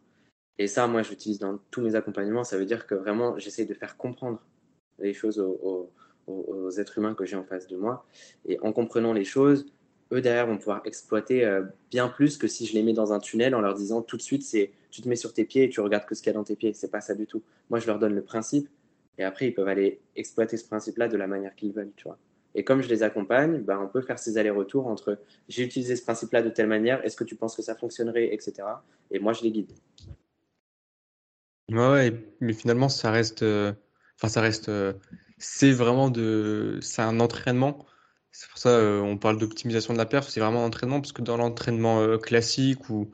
[0.60, 2.44] Et ça, moi, j'utilise dans tous mes accompagnements.
[2.44, 4.40] Ça veut dire que vraiment, j'essaie de faire comprendre
[5.00, 5.90] les choses aux,
[6.78, 8.06] êtres humains que j'ai en face de moi.
[8.46, 9.66] Et en comprenant les choses,
[10.12, 13.20] eux derrière vont pouvoir exploiter euh, bien plus que si je les mets dans un
[13.20, 15.70] tunnel en leur disant tout de suite, c'est tu te mets sur tes pieds et
[15.70, 16.74] tu regardes que ce qu'il y a dans tes pieds.
[16.74, 17.42] C'est pas ça du tout.
[17.70, 18.70] Moi, je leur donne le principe
[19.18, 22.18] et après, ils peuvent aller exploiter ce principe-là de la manière qu'ils veulent, tu vois.
[22.56, 25.18] Et comme je les accompagne, ben, on peut faire ces allers-retours entre
[25.50, 28.54] j'ai utilisé ce principe-là de telle manière, est-ce que tu penses que ça fonctionnerait, etc.
[29.10, 29.72] Et moi, je les guide.
[31.74, 33.44] Ouais, mais finalement, ça reste.
[33.44, 33.74] Euh,
[34.18, 34.70] enfin, ça reste.
[34.70, 34.94] Euh,
[35.38, 36.80] c'est vraiment de.
[36.82, 37.86] C'est un entraînement.
[38.32, 40.30] C'est pour ça euh, parle d'optimisation de la perf.
[40.30, 43.12] C'est vraiment un entraînement, parce que dans l'entraînement classique ou,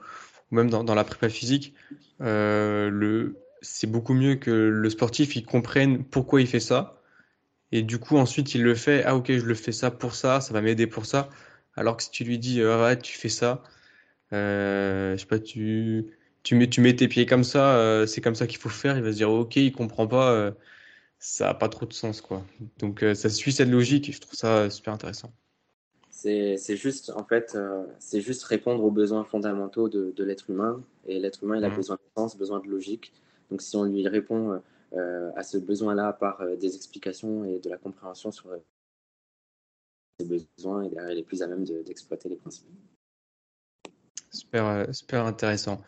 [0.51, 1.75] même dans, la prépa physique,
[2.19, 7.01] le c'est beaucoup mieux que le sportif il comprenne pourquoi il fait ça.
[7.71, 9.03] Et du coup, ensuite, il le fait.
[9.05, 11.29] Ah, ok, je le fais ça pour ça, ça va m'aider pour ça.
[11.75, 13.63] Alors que si tu lui dis, euh, tu fais ça,
[14.33, 16.07] euh, je sais pas, tu,
[16.43, 18.97] tu, mets, tu mets tes pieds comme ça, euh, c'est comme ça qu'il faut faire,
[18.97, 20.51] il va se dire, ok, il comprend pas, euh,
[21.19, 22.45] ça n'a pas trop de sens, quoi.
[22.77, 25.31] Donc, ça suit cette logique et je trouve ça super intéressant.
[26.11, 27.57] C'est juste, en fait,
[27.99, 30.83] c'est juste répondre aux besoins fondamentaux de, de l'être humain.
[31.07, 31.75] Et l'être humain, il a mmh.
[31.75, 33.13] besoin de sens, besoin de logique.
[33.49, 34.59] Donc si on lui répond euh,
[34.93, 38.49] euh, à ce besoin-là par euh, des explications et de la compréhension sur
[40.19, 42.67] ses besoins, et il est plus à même d'exploiter les principes.
[44.31, 45.81] Super, super intéressant.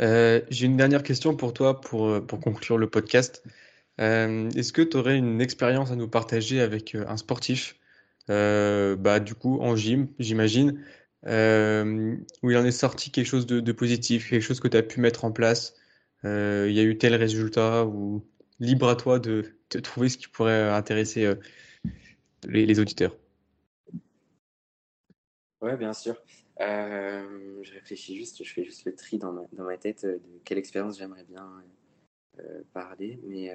[0.00, 3.42] J'ai une dernière question pour toi pour, pour conclure le podcast.
[3.98, 7.76] Est-ce que tu aurais une expérience à nous partager avec un sportif,
[8.28, 10.84] bah, du coup en gym, j'imagine,
[11.24, 15.00] où il en est sorti quelque chose de, positif, quelque chose que tu as pu
[15.00, 15.74] mettre en place
[16.24, 18.24] euh, il y a eu tel résultat, ou
[18.60, 21.34] libre à toi de, de trouver ce qui pourrait intéresser euh,
[22.44, 23.16] les, auditeurs?
[25.60, 26.16] Ouais, bien sûr.
[26.62, 30.98] Euh, je réfléchis juste, je fais juste le tri dans ma, tête de quelle expérience
[30.98, 31.50] j'aimerais bien
[32.72, 33.18] parler.
[33.24, 33.52] Mais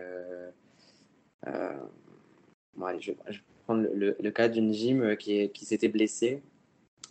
[2.76, 3.18] bon, allez, je, vais
[3.64, 6.42] prendre le, cas d'une gym qui, s'était blessée.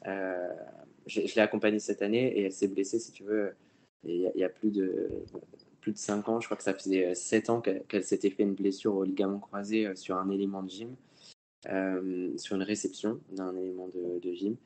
[0.05, 3.55] je, l'ai accompagnée cette année et elle s'est blessée, si tu veux,
[4.05, 5.11] il y, a plus de,
[5.87, 8.55] plus de 5 ans, je crois que ça faisait 7 ans qu'elle s'était fait une
[8.55, 10.97] blessure au ligament croisé euh, sur un élément de gym,
[11.69, 14.57] euh, sur une réception d'un élément de, gym.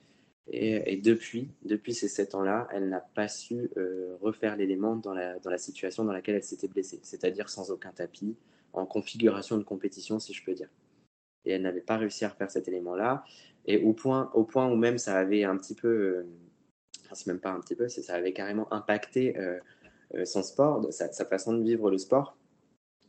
[0.52, 5.58] Et, depuis, depuis ces 7 ans-là, elle n'a pas su euh, refaire l'élément dans la,
[5.58, 8.36] situation dans laquelle elle s'était blessée, c'est-à-dire sans aucun tapis,
[8.72, 10.68] en configuration de compétition, si je peux dire.
[11.44, 13.24] Et elle n'avait pas réussi à refaire cet élément-là.
[13.66, 16.26] Et au point, au point où même ça avait un petit peu
[17.14, 19.58] c'est même pas un petit peu, ça avait carrément impacté euh,
[20.14, 22.36] euh, son sport, sa, façon de vivre le sport,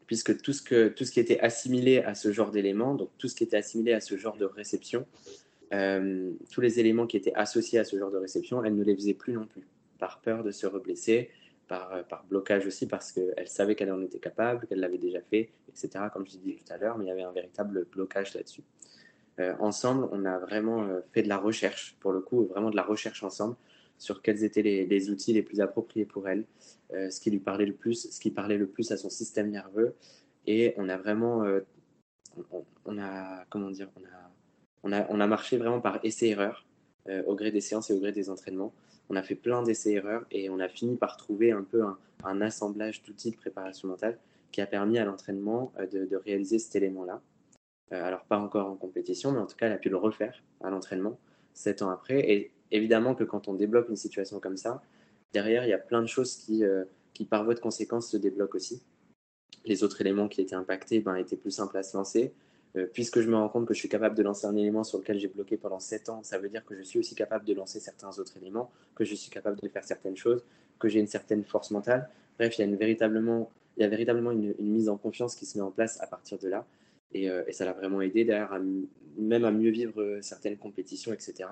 [0.07, 3.27] puisque tout ce, que, tout ce qui était assimilé à ce genre d'éléments, donc tout
[3.27, 5.05] ce qui était assimilé à ce genre de réception,
[5.73, 8.95] euh, tous les éléments qui étaient associés à ce genre de réception, elle ne les
[8.95, 9.67] faisait plus non plus,
[9.99, 11.29] par peur de se reblesser,
[11.67, 15.51] par, par blocage aussi, parce qu'elle savait qu'elle en était capable, qu'elle l'avait déjà fait,
[15.69, 18.63] etc., comme je dit tout à l'heure, mais il y avait un véritable blocage là-dessus.
[19.59, 23.23] ensemble, on a vraiment fait de la recherche, pour le coup, vraiment de la recherche
[23.23, 23.55] ensemble,
[24.01, 26.45] sur quels étaient les, outils les plus appropriés pour elle,
[26.91, 29.51] euh, ce qui lui parlait le plus, ce qui parlait le plus à son système
[29.51, 29.93] nerveux.
[30.47, 31.59] Et on a vraiment, euh,
[32.85, 34.30] on, a, comment dire, on a,
[34.83, 36.65] on a, marché vraiment par essai-erreur
[37.07, 38.73] euh, au gré des séances et au gré des entraînements.
[39.09, 41.83] On a fait plein d'essais-erreurs et on a fini par trouver un peu
[42.23, 44.17] un, assemblage d'outils de préparation mentale
[44.51, 47.21] qui a permis à l'entraînement de, de, réaliser cet élément-là.
[47.91, 50.69] alors pas encore en compétition, mais en tout cas, elle a pu le refaire à
[50.69, 51.17] l'entraînement
[51.53, 52.19] sept ans après.
[52.31, 54.81] Et évidemment que quand on débloque une situation comme ça,
[55.33, 56.83] derrière, il y a plein de choses qui, euh,
[57.13, 58.81] qui par voie de conséquence, se débloquent aussi.
[59.65, 62.33] Les autres éléments qui étaient impactés ben, étaient plus simples à se lancer.
[62.77, 64.97] Euh, puisque je me rends compte que je suis capable de lancer un élément sur
[64.99, 67.53] lequel j'ai bloqué pendant 7 ans, ça veut dire que je suis aussi capable de
[67.53, 70.45] lancer certains autres éléments, que je suis capable de faire certaines choses,
[70.79, 72.09] que j'ai une certaine force mentale.
[72.39, 75.57] Bref, il y a, véritablement, il y a véritablement une, mise en confiance qui se
[75.57, 76.65] met en place à partir de là.
[77.13, 78.57] Et, euh, ça l'a vraiment aidé derrière,
[79.17, 81.49] même à mieux vivre certaines compétitions, etc.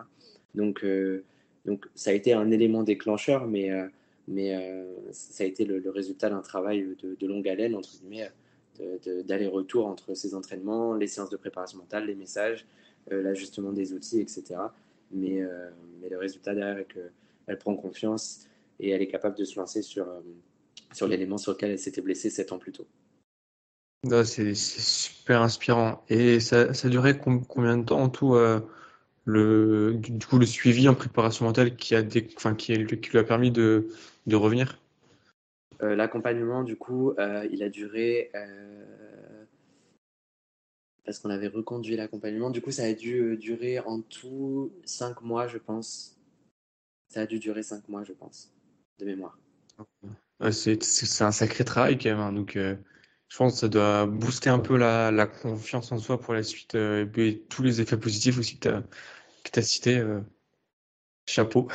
[0.55, 1.23] Donc, euh,
[1.65, 3.87] donc ça a été un élément déclencheur, mais, euh,
[4.27, 8.31] mais euh, ça a été le, résultat d'un travail de, longue haleine, entre guillemets,
[9.25, 12.65] d'aller-retour entre ces entraînements, les séances de préparation mentale, les messages,
[13.09, 14.43] l'ajustement des outils, etc.
[15.11, 15.41] Mais,
[16.01, 18.47] mais le résultat derrière est qu'elle prend confiance
[18.79, 20.07] et elle est capable de se lancer sur,
[20.93, 22.87] sur l'élément sur lequel elle s'était blessée sept ans plus tôt.
[24.23, 26.03] C'est super inspirant.
[26.09, 28.35] Et ça, ça durait combien de temps en tout
[29.25, 33.19] le, du coup, le suivi en préparation mentale qui, a des, enfin, qui, qui lui
[33.19, 33.87] a permis de,
[34.27, 34.77] de revenir?
[34.77, 34.88] euh,
[35.81, 38.31] L'accompagnement, du coup, euh, il a duré.
[38.35, 39.45] Euh,
[41.05, 42.49] parce qu'on avait reconduit l'accompagnement.
[42.49, 46.19] Du coup, ça a dû durer en tout 5 mois, je pense.
[47.07, 48.53] Ça a dû durer 5 mois, je pense,
[48.99, 49.39] de mémoire.
[50.51, 52.19] c'est un sacré travail quand même.
[52.19, 56.19] Hein, donc, je pense que ça doit booster un peu la, la confiance en soi
[56.19, 58.69] pour la suite et tous les effets positifs aussi que
[59.51, 60.03] tu as, cités.
[61.25, 61.69] chapeau.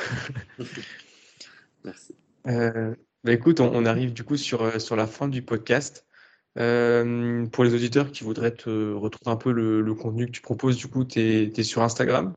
[1.83, 2.15] Merci.
[3.25, 6.05] Bah, écoute, on, arrive du coup sur, euh, sur la fin du podcast.
[6.59, 10.77] Euh, pour les auditeurs qui voudraient te retrouver un peu le, contenu que tu proposes,
[10.77, 12.35] du coup, tu es, sur Instagram?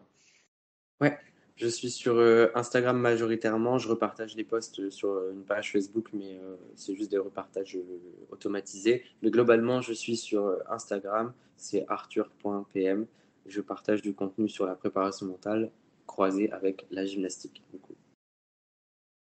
[1.03, 1.19] Ouais,
[1.57, 3.77] je suis sur euh, Instagram majoritairement.
[3.77, 6.41] Je repartage les posts sur une page Facebook, mais
[6.75, 7.77] c'est juste des repartages
[8.31, 9.05] automatisés.
[9.21, 13.05] Mais globalement, je suis sur Instagram, c'est arthur.pm.
[13.45, 15.71] Je partage du contenu sur la préparation mentale
[16.07, 17.63] croisée avec la gymnastique.
[17.75, 17.98] Du coup.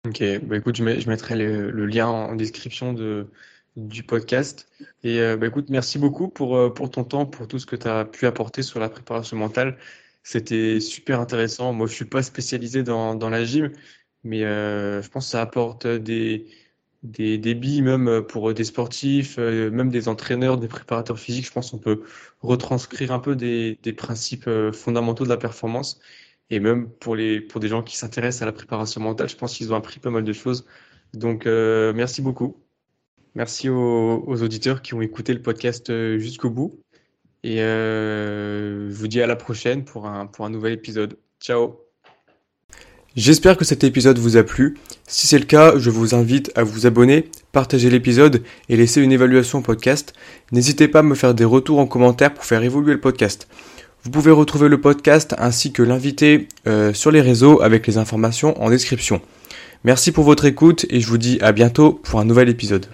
[0.08, 3.28] Ok, bah écoute, je, mettrai le, lien en description de,
[3.76, 4.66] du podcast.
[5.04, 7.76] Et euh, bah écoute, merci beaucoup pour, euh, pour ton temps, pour tout ce que
[7.76, 9.76] tu as pu apporter sur la préparation mentale.
[10.22, 11.74] C'était super intéressant.
[11.74, 13.70] Moi, je suis pas spécialisé dans, dans la gym,
[14.24, 16.46] mais euh, je pense que ça apporte des,
[17.02, 21.46] des, des billes même pour des sportifs, même des entraîneurs, des préparateurs physiques.
[21.46, 22.02] Je pense qu'on peut
[22.40, 26.00] retranscrire un peu des, des principes fondamentaux de la performance.
[26.50, 29.54] Et même pour, les, pour des gens qui s'intéressent à la préparation mentale, je pense
[29.54, 30.64] qu'ils ont appris pas mal de choses.
[31.14, 32.56] Donc, euh, merci beaucoup.
[33.34, 36.80] Merci aux, auditeurs qui ont écouté le podcast euh, jusqu'au bout.
[37.44, 41.18] Et euh, je vous dis à la prochaine pour un, pour un nouvel épisode.
[41.40, 41.80] Ciao
[43.14, 44.76] J'espère que cet épisode vous a plu.
[45.06, 49.12] Si c'est le cas, je vous invite à vous abonner, partager l'épisode et laisser une
[49.12, 50.14] évaluation au podcast.
[50.52, 53.48] N'hésitez pas à me faire des retours en commentaire pour faire évoluer le podcast.
[54.04, 58.60] Vous pouvez retrouver le podcast ainsi que l'invité euh, sur les réseaux avec les informations
[58.62, 59.20] en description.
[59.84, 62.86] Merci pour votre écoute et je vous dis à bientôt pour un nouvel épisode.